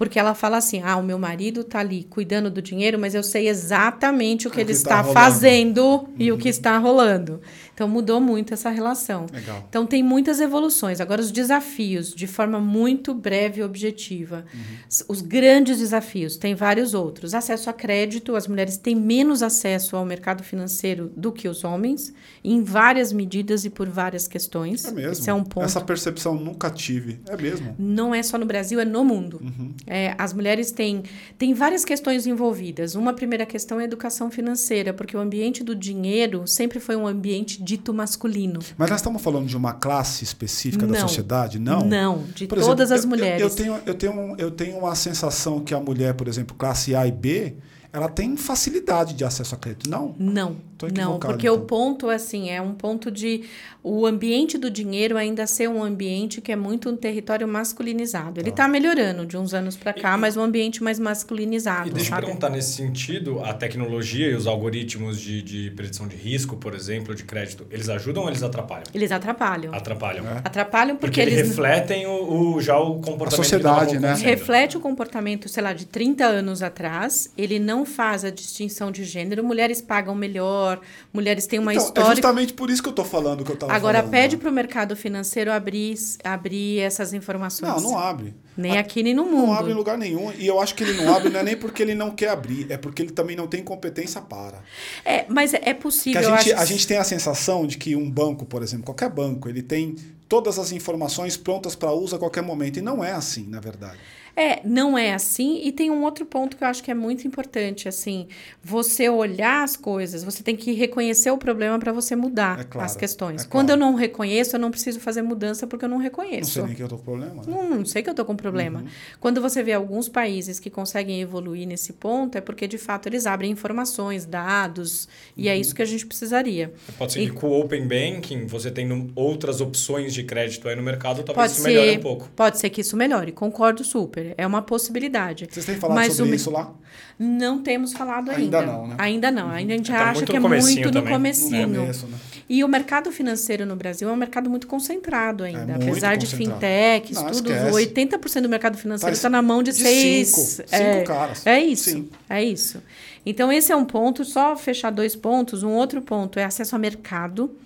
[0.00, 3.22] Porque ela fala assim: ah, o meu marido está ali cuidando do dinheiro, mas eu
[3.22, 6.08] sei exatamente o que o ele que está tá fazendo uhum.
[6.18, 6.50] e o que uhum.
[6.50, 7.42] está rolando.
[7.74, 9.26] Então mudou muito essa relação.
[9.30, 9.62] Legal.
[9.68, 11.02] Então tem muitas evoluções.
[11.02, 14.44] Agora os desafios, de forma muito breve e objetiva.
[14.52, 15.04] Uhum.
[15.08, 17.34] Os grandes desafios, tem vários outros.
[17.34, 22.12] Acesso a crédito, as mulheres têm menos acesso ao mercado financeiro do que os homens,
[22.42, 24.84] em várias medidas e por várias questões.
[24.86, 25.12] É mesmo.
[25.12, 25.64] Esse é um ponto.
[25.64, 27.20] Essa percepção nunca tive.
[27.28, 27.74] É mesmo.
[27.78, 29.40] Não é só no Brasil, é no mundo.
[29.42, 29.74] Uhum.
[29.92, 31.02] É, as mulheres têm,
[31.36, 32.94] têm várias questões envolvidas.
[32.94, 37.08] Uma primeira questão é a educação financeira, porque o ambiente do dinheiro sempre foi um
[37.08, 38.60] ambiente dito masculino.
[38.78, 41.58] Mas nós estamos falando de uma classe específica não, da sociedade?
[41.58, 41.80] Não.
[41.84, 43.40] Não, de por todas exemplo, as mulheres.
[43.42, 46.94] Eu, eu, tenho, eu, tenho, eu tenho uma sensação que a mulher, por exemplo, classe
[46.94, 47.56] A e B,
[47.92, 50.14] ela tem facilidade de acesso a crédito, não?
[50.18, 50.70] Não.
[50.94, 51.56] Não, porque então.
[51.56, 53.44] o ponto assim é um ponto de
[53.82, 58.40] o ambiente do dinheiro ainda ser um ambiente que é muito um território masculinizado.
[58.40, 61.88] Ele está tá melhorando de uns anos para cá, e, mas um ambiente mais masculinizado.
[61.88, 62.22] E deixa sabe?
[62.22, 66.74] eu perguntar nesse sentido, a tecnologia e os algoritmos de, de predição de risco, por
[66.74, 68.84] exemplo, de crédito, eles ajudam ou eles atrapalham?
[68.94, 69.74] Eles atrapalham.
[69.74, 70.26] Atrapalham.
[70.26, 70.38] É.
[70.44, 73.32] Atrapalham porque, porque eles refletem o, o, já o comportamento.
[73.32, 74.14] A sociedade, né?
[74.14, 77.32] Reflete o comportamento, sei lá, de 30 anos atrás.
[77.36, 79.42] Ele não faz a distinção de gênero.
[79.44, 80.80] Mulheres pagam melhor,
[81.12, 82.12] mulheres têm uma então, história.
[82.12, 84.42] É justamente por isso que eu estou falando que eu estava Agora falando, pede né?
[84.42, 87.82] para o mercado financeiro abrir, abrir essas informações.
[87.82, 88.34] Não, não abre.
[88.56, 89.46] Nem aqui nem no mundo.
[89.46, 90.32] Não abre em lugar nenhum.
[90.32, 92.70] E eu acho que ele não abre não é nem porque ele não quer abrir,
[92.70, 94.62] é porque ele também não tem competência para.
[95.04, 96.20] É, mas é possível.
[96.20, 99.08] Que a, gente, a gente tem a sensação de que um banco, por exemplo, qualquer
[99.08, 99.96] banco, ele tem
[100.28, 102.78] todas as informações prontas para uso a qualquer momento.
[102.78, 103.98] E não é assim, na verdade.
[104.40, 105.60] É, não é assim.
[105.64, 108.26] E tem um outro ponto que eu acho que é muito importante, assim,
[108.64, 112.86] você olhar as coisas, você tem que reconhecer o problema para você mudar É claro,
[112.86, 113.42] as questões.
[113.44, 113.82] é Quando claro.
[113.82, 116.52] eu não reconheço, eu não preciso fazer mudança porque eu não Não reconheço.
[116.52, 117.34] sei nem que eu tô com problema.
[117.34, 117.42] né?
[117.46, 118.82] Não, não sei que eu tô com problema.
[119.20, 123.26] Quando você vê alguns países que conseguem evoluir nesse ponto, é porque de fato eles
[123.26, 126.72] abrem informações, dados, e é isso que a gente precisaria.
[126.96, 130.74] Pode ser E- que com o Open Banking, você tendo outras opções de crédito aí
[130.76, 132.30] no mercado, talvez Pode isso melhore ser, um pouco.
[132.34, 134.29] pode ser que isso melhore, concordo super.
[134.36, 135.46] É uma possibilidade.
[135.50, 136.72] Vocês têm falado Mas sobre o isso lá?
[137.18, 138.60] Não temos falado ainda.
[138.60, 138.94] Ainda não, né?
[138.98, 139.50] Ainda não.
[139.50, 141.02] Ainda a gente Tá acha que é no muito no também.
[141.04, 141.80] No comecinho.
[141.80, 142.16] começo, né?
[142.48, 145.66] E o mercado financeiro no Brasil é um mercado muito concentrado ainda.
[145.66, 146.60] muito Apesar de concentrado.
[146.60, 147.76] fintechs, Não, tudo, esquece.
[147.76, 150.28] 80% do mercado financeiro Tá está na mão de, de seis.
[150.28, 151.46] cinco, cinco é, caras.
[151.46, 151.90] É isso.
[151.90, 152.08] Sim.
[152.28, 152.82] É isso.
[153.24, 154.24] Então, esse é um ponto.
[154.24, 155.62] Só fechar dois pontos.
[155.62, 157.56] Um outro ponto é acesso a mercado.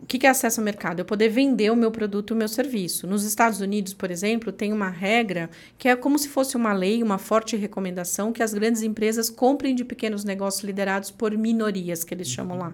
[0.00, 1.00] O que é acesso ao mercado?
[1.00, 3.06] Eu poder vender o meu produto, o meu serviço.
[3.06, 7.02] Nos Estados Unidos, por exemplo, tem uma regra que é como se fosse uma lei,
[7.02, 12.14] uma forte recomendação que as grandes empresas comprem de pequenos negócios liderados por minorias, que
[12.14, 12.72] eles chamam lá.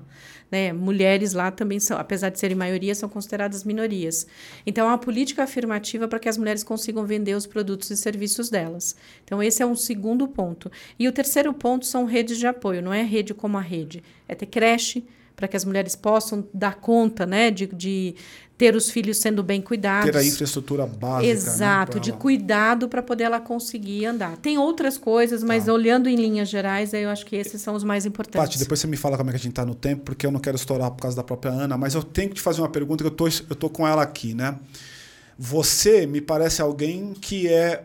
[0.54, 0.72] Né?
[0.72, 4.24] Mulheres lá também são, apesar de serem maioria, são consideradas minorias.
[4.64, 8.50] Então, há uma política afirmativa para que as mulheres consigam vender os produtos e serviços
[8.50, 8.94] delas.
[9.24, 10.70] Então, esse é um segundo ponto.
[10.96, 12.80] E o terceiro ponto são redes de apoio.
[12.80, 14.00] Não é rede como a rede.
[14.28, 18.14] É ter creche, para que as mulheres possam dar conta né, de, de
[18.56, 20.10] ter os filhos sendo bem cuidados.
[20.10, 21.26] Ter a infraestrutura básica.
[21.32, 24.36] Exato, né, de cuidado para poder ela conseguir andar.
[24.36, 28.06] Tem outras coisas, mas olhando em linhas gerais, eu acho que esses são os mais
[28.06, 28.40] importantes.
[28.48, 30.30] Paty, depois você me fala como é que a gente tá no tempo, porque eu
[30.30, 32.68] não quero estourar por causa da própria Ana, mas eu tenho que te fazer uma
[32.68, 34.56] pergunta que eu tô, eu tô com ela aqui, né?
[35.36, 37.84] Você me parece alguém que é,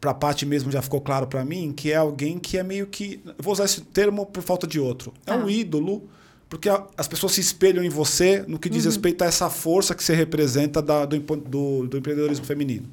[0.00, 3.20] pra Paty mesmo já ficou claro pra mim, que é alguém que é meio que.
[3.38, 5.12] Vou usar esse termo por falta de outro.
[5.26, 5.50] É um Tá.
[5.50, 6.08] ídolo,
[6.48, 8.90] porque a- as pessoas se espelham em você no que diz Uhum.
[8.90, 12.88] respeito a essa força que você representa da- do, do- do empreendedorismo feminino.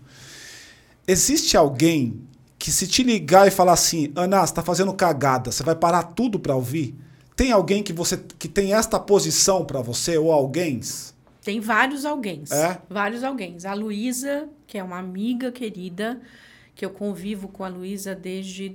[1.08, 2.22] Existe alguém
[2.58, 6.04] que se te ligar e falar assim, Ana, você tá fazendo cagada, você vai parar
[6.04, 6.96] tudo para ouvir?
[7.36, 10.80] Tem alguém que você que tem esta posição para você ou alguém?
[11.44, 12.44] Tem vários alguém.
[12.50, 12.78] É?
[12.90, 13.58] Vários alguém.
[13.66, 16.20] A Luísa, que é uma amiga querida,
[16.74, 18.68] que eu convivo com a Luísa desde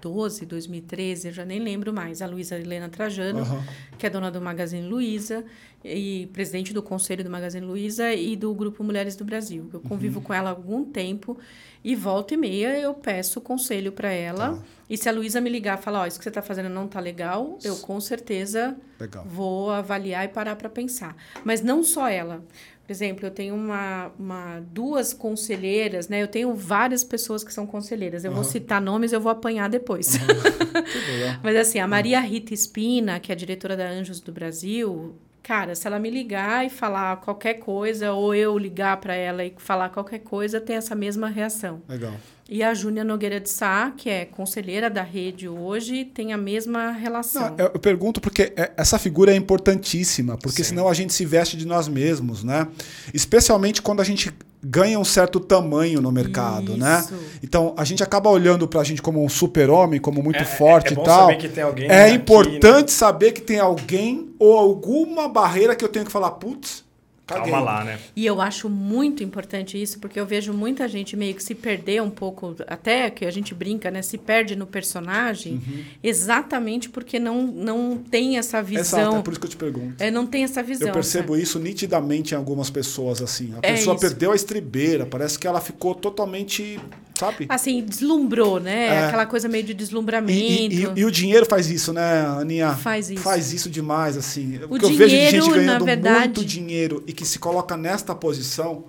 [0.00, 2.22] 2012, 2013, eu já nem lembro mais.
[2.22, 3.64] A Luísa Helena Trajano, Aham.
[3.98, 5.44] que é dona do Magazine Luiza
[5.84, 9.68] e presidente do conselho do Magazine Luiza e do Grupo Mulheres do Brasil.
[9.72, 11.38] Eu convivo com ela há algum tempo
[11.84, 14.54] e volta e meia eu peço conselho para ela.
[14.56, 14.62] Tá.
[14.88, 16.86] E se a Luísa me ligar e falar, ó, isso que você está fazendo não
[16.86, 19.24] tá legal, eu com certeza Legal.
[19.24, 21.16] vou avaliar e parar para pensar.
[21.44, 22.44] Mas não só ela.
[22.86, 26.22] Por exemplo, eu tenho uma, uma, duas conselheiras, né?
[26.22, 28.24] Eu tenho várias pessoas que são conselheiras.
[28.24, 30.12] Eu vou citar nomes, eu vou apanhar depois.
[31.10, 31.40] Legal.
[31.42, 35.16] Mas assim, a Maria Rita Espina, que é a diretora da Anjos do Brasil,
[35.46, 39.54] cara, se ela me ligar e falar qualquer coisa, ou eu ligar para ela e
[39.58, 41.80] falar qualquer coisa, tem essa mesma reação.
[41.88, 42.14] Legal.
[42.48, 46.90] E a Júnia Nogueira de Sá, que é conselheira da rede hoje, tem a mesma
[46.90, 47.54] relação.
[47.56, 50.70] Não, eu, pergunto porque é- essa figura é importantíssima, porque Sim.
[50.70, 52.66] senão a gente se veste de nós mesmos, né?
[53.14, 54.32] Especialmente quando a gente
[54.68, 57.00] ganha um certo tamanho no mercado, né?
[57.04, 57.14] Isso.
[57.42, 60.96] Então a gente acaba olhando pra gente como um super-homem, como muito É- forte é
[60.96, 61.20] bom e tal.
[61.20, 65.84] saber que tem alguém é aqui, importante saber que tem alguém ou alguma barreira que
[65.84, 66.84] eu tenho que falar, putz,
[67.26, 67.50] caguei.
[67.52, 67.98] Calma lá, né?
[68.14, 72.00] E eu acho muito importante isso, porque eu vejo muita gente meio que se perder
[72.02, 74.00] um pouco, até que a gente brinca, né?
[74.02, 75.84] Se perde no personagem, Uhum.
[76.02, 79.18] exatamente porque não, não tem essa Exato, visão.
[79.18, 79.94] é por isso que eu te pergunto.
[80.02, 80.88] É, não tem essa visão.
[80.88, 81.42] Eu percebo sabe?
[81.42, 83.52] isso nitidamente em algumas pessoas, assim.
[83.54, 84.00] A É pessoa isso.
[84.06, 86.78] perdeu a estribeira, parece que ela ficou totalmente,
[87.18, 87.46] sabe?
[87.48, 88.86] Assim, deslumbrou, né?
[88.86, 89.04] É.
[89.06, 90.32] Aquela coisa meio de E, deslumbramento.
[90.74, 92.74] e- e- e o dinheiro faz isso, né, Aninha?
[92.74, 93.22] Faz isso.
[93.22, 94.56] Faz isso demais, assim.
[94.64, 98.14] O Porque eu vejo dinheiro, gente ganhando verdade- muito dinheiro e que se coloca nesta
[98.14, 98.84] posição.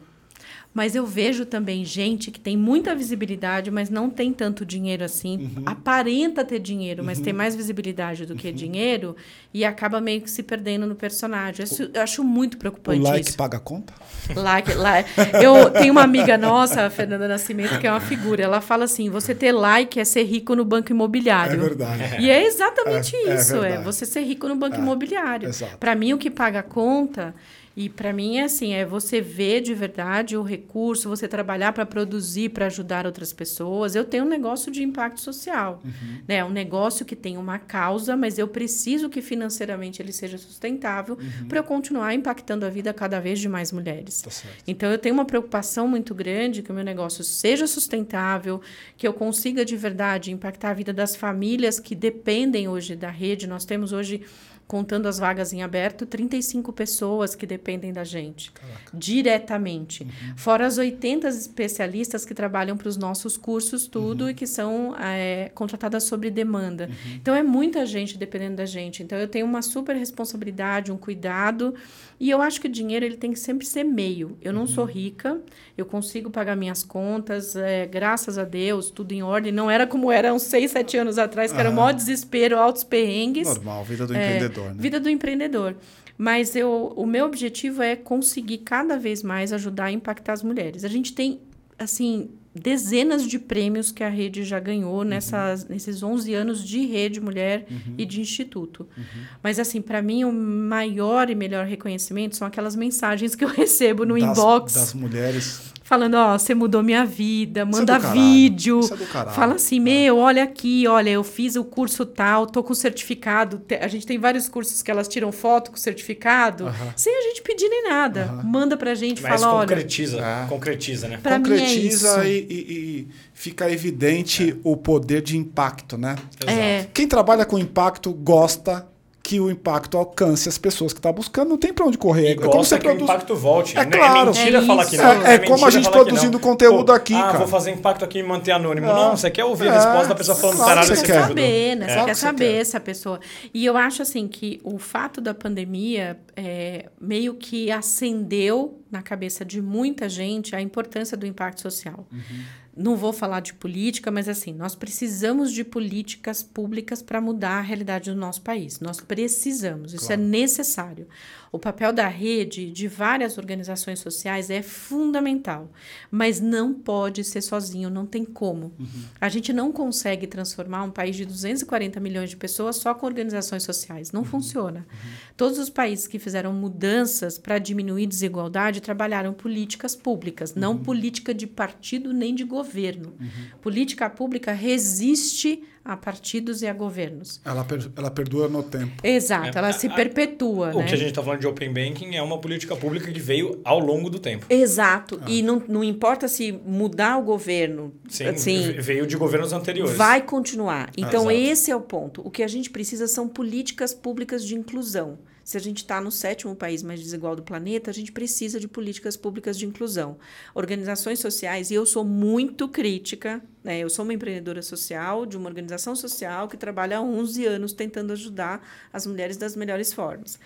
[0.74, 5.50] Mas eu vejo também gente que tem muita visibilidade, mas não tem tanto dinheiro assim.
[5.58, 5.64] Uhum.
[5.66, 9.16] Aparenta ter dinheiro, mas tem mais visibilidade do que dinheiro
[9.52, 11.64] e acaba meio que se perdendo no personagem.
[11.64, 13.38] Isso, eu acho muito O preocupante like isso.
[13.38, 13.92] paga a conta?
[14.36, 15.10] Like, like.
[15.42, 18.44] Eu tenho uma amiga nossa, a Fernanda Nascimento, que é uma figura.
[18.44, 21.54] Ela fala assim: você ter like é ser rico no banco imobiliário.
[21.56, 22.04] É verdade.
[22.20, 23.84] E é exatamente É, é isso, é, verdade.
[23.84, 25.50] você ser rico no banco É, imobiliário.
[25.80, 27.34] Para mim, o que paga a conta,
[27.80, 31.86] e para mim é assim, é você ver de verdade o recurso, você trabalhar para
[31.86, 33.94] produzir, para ajudar outras pessoas.
[33.94, 35.92] Eu tenho um negócio de impacto social, Uhum.
[36.28, 36.44] né?
[36.44, 41.60] Um negócio que tem uma causa, mas eu preciso que financeiramente ele seja sustentável para
[41.60, 44.24] eu continuar impactando a vida cada vez de mais mulheres.
[44.24, 44.32] Uhum.
[44.32, 44.58] Tá.
[44.68, 48.60] Então eu tenho uma preocupação muito grande que o meu negócio seja sustentável,
[48.98, 53.46] que eu consiga de verdade impactar a vida das famílias que dependem hoje da rede.
[53.46, 54.22] Nós temos hoje
[54.68, 58.52] contando as vagas em aberto, 35 pessoas que dependem da gente
[58.94, 60.04] diretamente.
[60.04, 60.38] Uhum.
[60.38, 64.30] Fora as 80 especialistas que trabalham para os nossos cursos, tudo, uhum.
[64.30, 66.86] e que são é, contratadas sobre demanda.
[66.90, 67.16] Uhum.
[67.16, 69.04] Então, é muita gente dependendo da gente.
[69.04, 71.74] Então, eu tenho uma super responsabilidade, um cuidado.
[72.20, 74.38] E eu acho que o dinheiro ele tem que sempre ser meio.
[74.42, 74.92] Eu não sou uhum.
[74.92, 75.40] rica,
[75.78, 79.52] eu consigo pagar minhas contas, é, graças a Deus, tudo em ordem.
[79.52, 82.84] Não era como era uns 6, 7 anos atrás, que era o maior desespero, altos
[82.84, 83.48] perrengues.
[83.48, 84.57] Normal, vida do é, empreendedor.
[84.66, 84.76] Né?
[84.78, 85.76] Vida do empreendedor.
[86.18, 90.84] Mas eu, o meu objetivo é conseguir cada vez mais ajudar a impactar as mulheres.
[90.84, 91.40] A gente tem,
[91.78, 95.04] assim, dezenas de prêmios que a rede já ganhou uhum.
[95.04, 97.94] nessas, nesses 11 anos de rede mulher uhum.
[97.98, 98.88] e de instituto.
[98.98, 99.04] Uhum.
[99.44, 104.04] Mas, assim, para mim, o maior e melhor reconhecimento são aquelas mensagens que eu recebo
[104.06, 104.74] no das, inbox.
[104.74, 108.82] Das mulheres falando, ó, oh, você mudou minha vida, manda é vídeo.
[108.82, 109.32] Isso é.
[109.32, 109.80] Fala assim, é.
[109.80, 113.62] meu, olha aqui, olha, eu fiz o curso tal, tô com certificado.
[113.80, 116.94] A gente tem vários cursos que elas tiram foto com certificado, uh -huh.
[116.94, 118.26] sem a gente pedir nem nada.
[118.26, 118.44] Uh -huh.
[118.44, 120.26] Manda pra gente, Mas fala, concretiza, olha...
[120.26, 120.46] É.
[120.48, 121.20] Concretiza, né?
[121.24, 124.56] Pra concretiza é e, e, e, fica evidente é.
[124.66, 126.18] o poder de impacto, né?
[126.44, 126.60] Exato.
[126.60, 126.88] É.
[126.94, 128.86] Quem trabalha com impacto gosta
[129.28, 132.30] que o impacto alcance as pessoas que estão tá buscando, não tem para onde correr.
[132.30, 133.02] E é como você que produz...
[133.02, 133.78] o impacto volte.
[133.78, 133.92] É, né?
[133.92, 134.20] claro.
[134.20, 135.28] é mentira é falar que não.
[135.28, 137.38] É, é como a gente produzindo conteúdo Pô, aqui, ah, cara.
[137.40, 138.88] vou fazer impacto aqui e manter anônimo.
[138.88, 140.96] Não, você quer ouvir a resposta da pessoa falando claro caralho.
[140.96, 141.88] Você quer saber, né?
[141.90, 143.20] Você quer saber essa pessoa.
[143.54, 149.44] E eu acho assim que o fato da pandemia é, meio que acendeu na cabeça
[149.44, 152.08] de muita gente a importância do impacto social.
[152.12, 157.58] Uhum não vou falar de política, mas assim, nós precisamos de políticas públicas para mudar
[157.58, 158.80] a realidade do nosso país.
[158.80, 160.22] Nós precisamos, isso é claro.
[160.22, 161.08] é necessário.
[161.52, 165.72] O papel da rede, de várias organizações sociais, é fundamental,
[166.12, 168.74] mas não pode ser sozinho, não tem como.
[168.78, 169.04] Uhum.
[169.20, 173.64] A gente não consegue transformar um país de 240 milhões de pessoas só com organizações
[173.64, 174.12] sociais.
[174.12, 174.26] Não uhum.
[174.28, 174.80] funciona.
[174.80, 175.10] Uhum.
[175.36, 180.78] Todos os países que fizeram mudanças para diminuir desigualdade trabalharam políticas públicas, não uhum.
[180.78, 183.14] política de partido nem de governo.
[183.20, 183.60] Uhum.
[183.62, 187.40] Política pública resiste a partidos e a governos.
[187.46, 189.02] Ela, per, ela perdura no tempo.
[189.02, 190.76] Exato, é, ela se perpetua.
[190.76, 190.86] O né?
[190.86, 193.80] que a gente está falando de Open Banking é uma política pública que veio ao
[193.80, 194.46] longo do tempo.
[194.50, 195.18] Exato.
[195.22, 195.26] Ah.
[195.30, 197.94] E não, não importa se mudar o governo.
[198.10, 199.96] Sim, assim, veio de governos anteriores.
[199.96, 200.92] Vai continuar.
[200.98, 202.22] Então, ah, esse é o ponto.
[202.26, 205.18] O que a gente precisa são políticas públicas de inclusão.
[205.48, 208.68] Se a gente está no sétimo país mais desigual do planeta, a gente precisa de
[208.68, 210.18] políticas públicas de inclusão.
[210.54, 213.80] Organizações sociais, e eu sou muito crítica, né?
[213.80, 218.12] eu sou uma empreendedora social de uma organização social que trabalha há 11 anos tentando
[218.12, 220.38] ajudar as mulheres das melhores formas.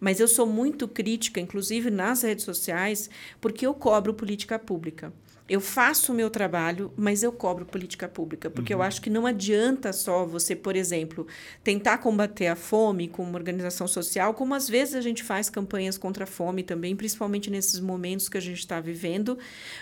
[0.00, 3.10] Mas eu sou muito crítica, inclusive nas redes sociais,
[3.42, 5.12] porque eu cobro política pública.
[5.48, 8.80] Eu faço o meu trabalho, mas eu cobro política pública, porque uhum.
[8.80, 11.26] eu acho que não adianta só você, por exemplo,
[11.62, 15.96] tentar combater a fome com uma organização social, como às vezes a gente faz campanhas
[15.96, 19.38] contra a fome também, principalmente nesses momentos que a gente está vivendo,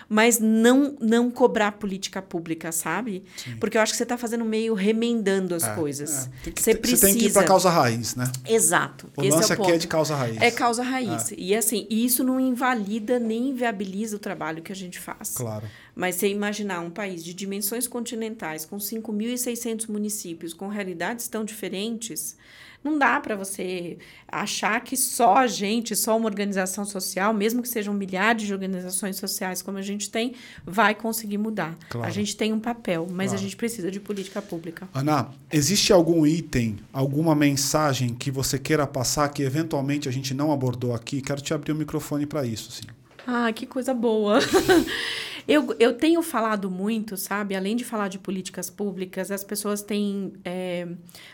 [0.09, 3.25] mas não não cobrar política pública, sabe?
[3.37, 3.57] Sim.
[3.57, 6.29] Porque eu acho que você está fazendo meio remendando as é, coisas.
[6.47, 6.51] É.
[6.51, 7.07] Que, você, precisa...
[7.07, 8.31] você tem que ir para causa raiz, né?
[8.47, 9.11] Exato.
[9.17, 10.41] O Esse lance é o aqui é de causa raiz.
[10.41, 11.33] É causa raiz.
[11.33, 11.35] É.
[11.39, 15.35] E assim, isso não invalida nem inviabiliza o trabalho que a gente faz.
[15.35, 15.54] Claro.
[15.61, 15.71] Claro.
[15.95, 22.37] Mas você imaginar um país de dimensões continentais, com 5.600 municípios, com realidades tão diferentes,
[22.85, 23.97] não dá para você
[24.29, 29.17] achar que só a gente, só uma organização social, mesmo que sejam milhares de organizações
[29.17, 30.35] sociais como a gente tem,
[30.67, 31.75] vai conseguir mudar.
[31.89, 32.07] Claro.
[32.07, 33.41] A gente tem um papel, mas claro.
[33.41, 34.87] a gente precisa de política pública.
[34.93, 40.53] Ana, existe algum item, alguma mensagem que você queira passar que eventualmente a gente não
[40.53, 41.23] abordou aqui?
[41.23, 42.85] Quero te abrir o microfone para isso, sim.
[43.27, 44.39] Ah, que coisa boa.
[45.47, 47.55] Eu, eu tenho falado muito, sabe?
[47.55, 50.89] Além de falar de políticas públicas, as pessoas têm é,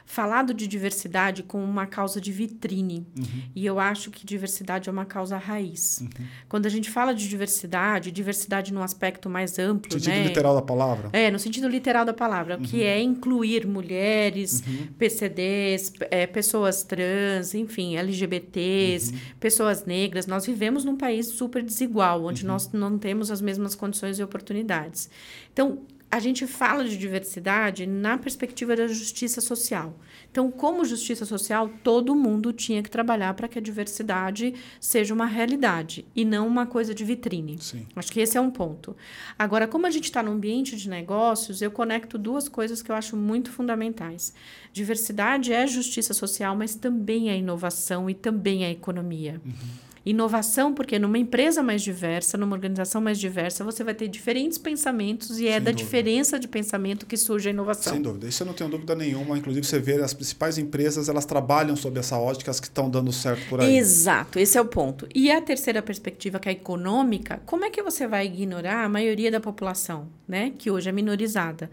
[0.05, 3.07] falado de diversidade como uma causa de vitrine.
[3.17, 3.43] Uhum.
[3.55, 6.01] E eu acho que diversidade é uma causa raiz.
[6.01, 6.27] Uhum.
[6.49, 9.93] Quando a gente fala de diversidade, diversidade num aspecto mais amplo.
[9.95, 10.27] No sentido né?
[10.27, 11.11] literal da palavra?
[11.13, 12.63] É, no sentido literal da palavra, uhum.
[12.63, 14.89] que é incluir mulheres, uhum.
[14.99, 19.19] PCDs, é, pessoas trans, enfim, LGBTs, uhum.
[19.39, 20.27] pessoas negras.
[20.27, 22.53] Nós vivemos num país super desigual, onde uhum.
[22.53, 25.11] nós não temos as mesmas condições e oportunidades.
[25.53, 25.81] Então,
[26.11, 29.97] a gente fala de diversidade na perspectiva da justiça social.
[30.29, 35.27] Então, como justiça social, todo mundo tinha que trabalhar para que a diversidade seja uma
[35.27, 37.59] realidade e não uma coisa de vitrine.
[37.61, 37.87] Sim.
[37.95, 38.97] Acho que esse é um ponto.
[39.39, 42.97] Agora, como a gente está no ambiente de negócios, eu conecto duas coisas que eu
[42.97, 44.35] acho muito fundamentais.
[44.73, 49.41] Diversidade é justiça social, mas também é inovação e também é economia.
[49.45, 49.90] Uhum.
[50.05, 55.39] Inovação, porque numa empresa mais diversa, numa organização mais diversa, você vai ter diferentes pensamentos
[55.39, 55.73] e é Sem da dúvida.
[55.75, 57.93] diferença de pensamento que surge a inovação.
[57.93, 59.37] Sem dúvida, isso eu não tenho dúvida nenhuma.
[59.37, 63.13] Inclusive, você vê as principais empresas, elas trabalham sob essa ótica, as que estão dando
[63.13, 63.77] certo por aí.
[63.77, 65.07] Exato, esse é o ponto.
[65.15, 68.89] E a terceira perspectiva, que é a econômica, como é que você vai ignorar a
[68.89, 70.53] maioria da população, né?
[70.57, 71.71] Que hoje é minorizada.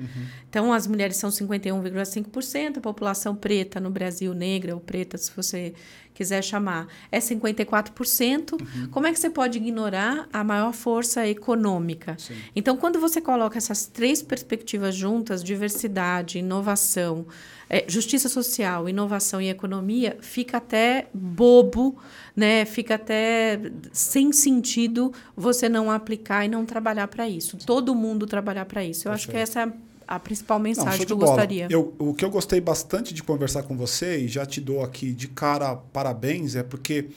[0.49, 5.73] Então, as mulheres são 51,5%, a população preta no Brasil, negra ou preta, se você
[6.17, 8.89] quiser chamar, é 54%.
[8.89, 12.15] Como é que você pode ignorar a maior força econômica?
[12.17, 12.33] Sim.
[12.55, 17.27] Então, quando você coloca essas três perspectivas juntas, diversidade, inovação,
[17.69, 21.97] eh, justiça social, inovação e economia, fica até bobo,
[22.35, 22.65] né?
[22.65, 23.59] Fica até
[23.91, 27.57] sem sentido você não aplicar e não trabalhar para isso.
[27.57, 29.07] Todo mundo trabalhar para isso.
[29.07, 29.73] Eu acho que essa é a
[30.07, 31.31] a principal Não, mensagem show que eu bola.
[31.31, 31.67] gostaria.
[31.69, 35.11] Eu- o que eu gostei bastante de conversar com você, e já te dou aqui
[35.13, 37.09] de cara parabéns, é porque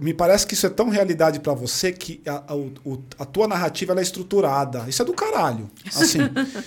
[0.00, 3.46] me parece que isso é tão realidade pra você que a, a- o- a tua
[3.46, 4.86] narrativa ela é estruturada.
[4.88, 5.70] Isso é do caralho.
[5.94, 6.18] Assim,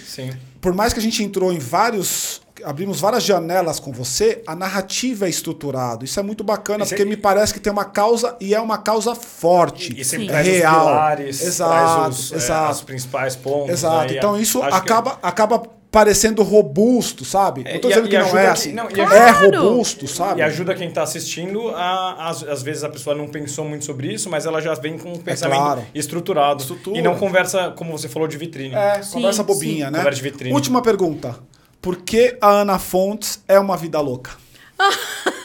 [0.06, 0.30] Sim.
[0.62, 2.43] por mais que a gente entrou em vários.
[2.64, 6.06] Abrimos várias janelas com você, a narrativa é estruturada.
[6.06, 8.60] Isso é muito bacana, Isso é- porque me parece que tem uma causa e é
[8.62, 9.92] uma causa forte.
[10.00, 10.12] E Sim.
[10.12, 10.80] sempre traz real.
[10.80, 12.72] os pilares, Exato, traz os, é, exato.
[12.72, 13.72] as principais pontos.
[13.72, 14.08] Exato.
[14.08, 14.14] né?
[14.14, 17.62] E Então isso acaba, acaba parecendo robusto, sabe?
[17.66, 18.72] É, não tô e dizendo e que não ajuda é que- assim.
[18.74, 20.40] não, e é robusto, sabe?
[20.40, 24.12] E ajuda quem está assistindo a, às, às vezes a pessoa não pensou muito sobre
[24.14, 25.86] isso, mas ela já vem com um pensamento É claro.
[25.94, 26.62] estruturado.
[26.62, 26.98] Estrutura.
[26.98, 28.74] E não conversa, como você falou, de vitrine.
[28.76, 29.48] É, Sim, conversa sim.
[29.48, 29.98] bobinha, né?
[30.00, 30.54] Conversa de vitrine.
[30.54, 31.36] Última pergunta.
[31.84, 34.32] Por que a Ana Fontes é uma vida louca?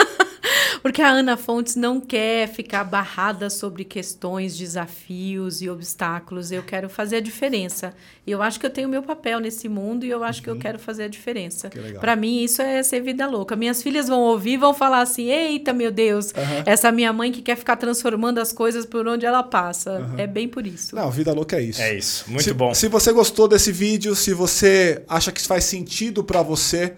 [0.83, 6.51] Porque a Ana Fontes não quer ficar barrada sobre questões, desafios e obstáculos.
[6.51, 7.95] Eu quero fazer a diferença.
[8.26, 10.59] E eu acho que eu tenho meu papel nesse mundo e eu acho que eu
[10.59, 11.66] quero fazer a diferença.
[11.66, 11.70] Uhum.
[11.70, 12.01] Que legal.
[12.01, 13.57] Para mim, isso é ser vida louca.
[13.57, 16.33] Minhas filhas vão ouvir e vão falar assim: eita, meu Deus,
[16.66, 20.09] essa minha mãe que quer ficar transformando as coisas por onde ela passa.
[20.16, 20.95] É bem por isso.
[20.95, 21.81] Não, vida louca é isso.
[21.81, 22.24] É isso.
[22.29, 22.74] Muito se, bom.
[22.74, 26.95] Se você gostou desse vídeo, se você acha que isso faz sentido pra você,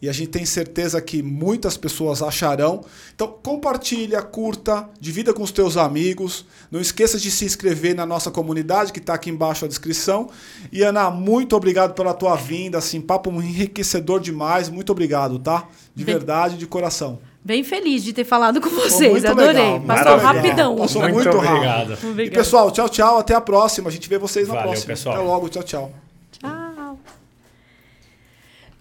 [0.00, 2.82] e a gente tem certeza que muitas pessoas acharão,
[3.14, 6.44] então compartilha, curta, divida com os teus amigos.
[6.70, 10.28] Não esqueça de se inscrever na nossa comunidade que está aqui embaixo a descrição.
[10.70, 14.68] E Ana, muito obrigado pela tua vinda, assim, papo enriquecedor demais.
[14.68, 15.66] Muito obrigado, tá?
[15.94, 17.18] De Bem- verdade, de coração.
[17.42, 19.12] Bem feliz de ter falado com vocês.
[19.12, 19.52] muito Adorei.
[19.52, 20.32] legal, Passou maravilha.
[20.32, 20.76] rapidão.
[20.76, 21.92] Passou Muito muito rápido.
[22.02, 22.20] obrigado.
[22.22, 23.18] E pessoal, tchau, tchau.
[23.18, 23.88] Até a próxima.
[23.88, 24.86] A gente vê vocês na Valeu, próxima.
[24.88, 25.14] pessoal.
[25.14, 25.48] Até logo.
[25.48, 25.62] Tchau.
[25.62, 26.05] Tchau.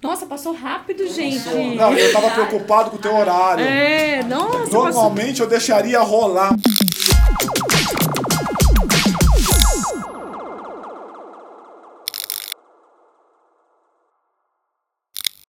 [0.05, 1.49] Nossa, passou rápido, gente.
[1.49, 3.65] Não, eu tava preocupado com o teu horário.
[3.65, 4.71] É, nossa.
[4.71, 6.53] Normalmente eu deixaria rolar.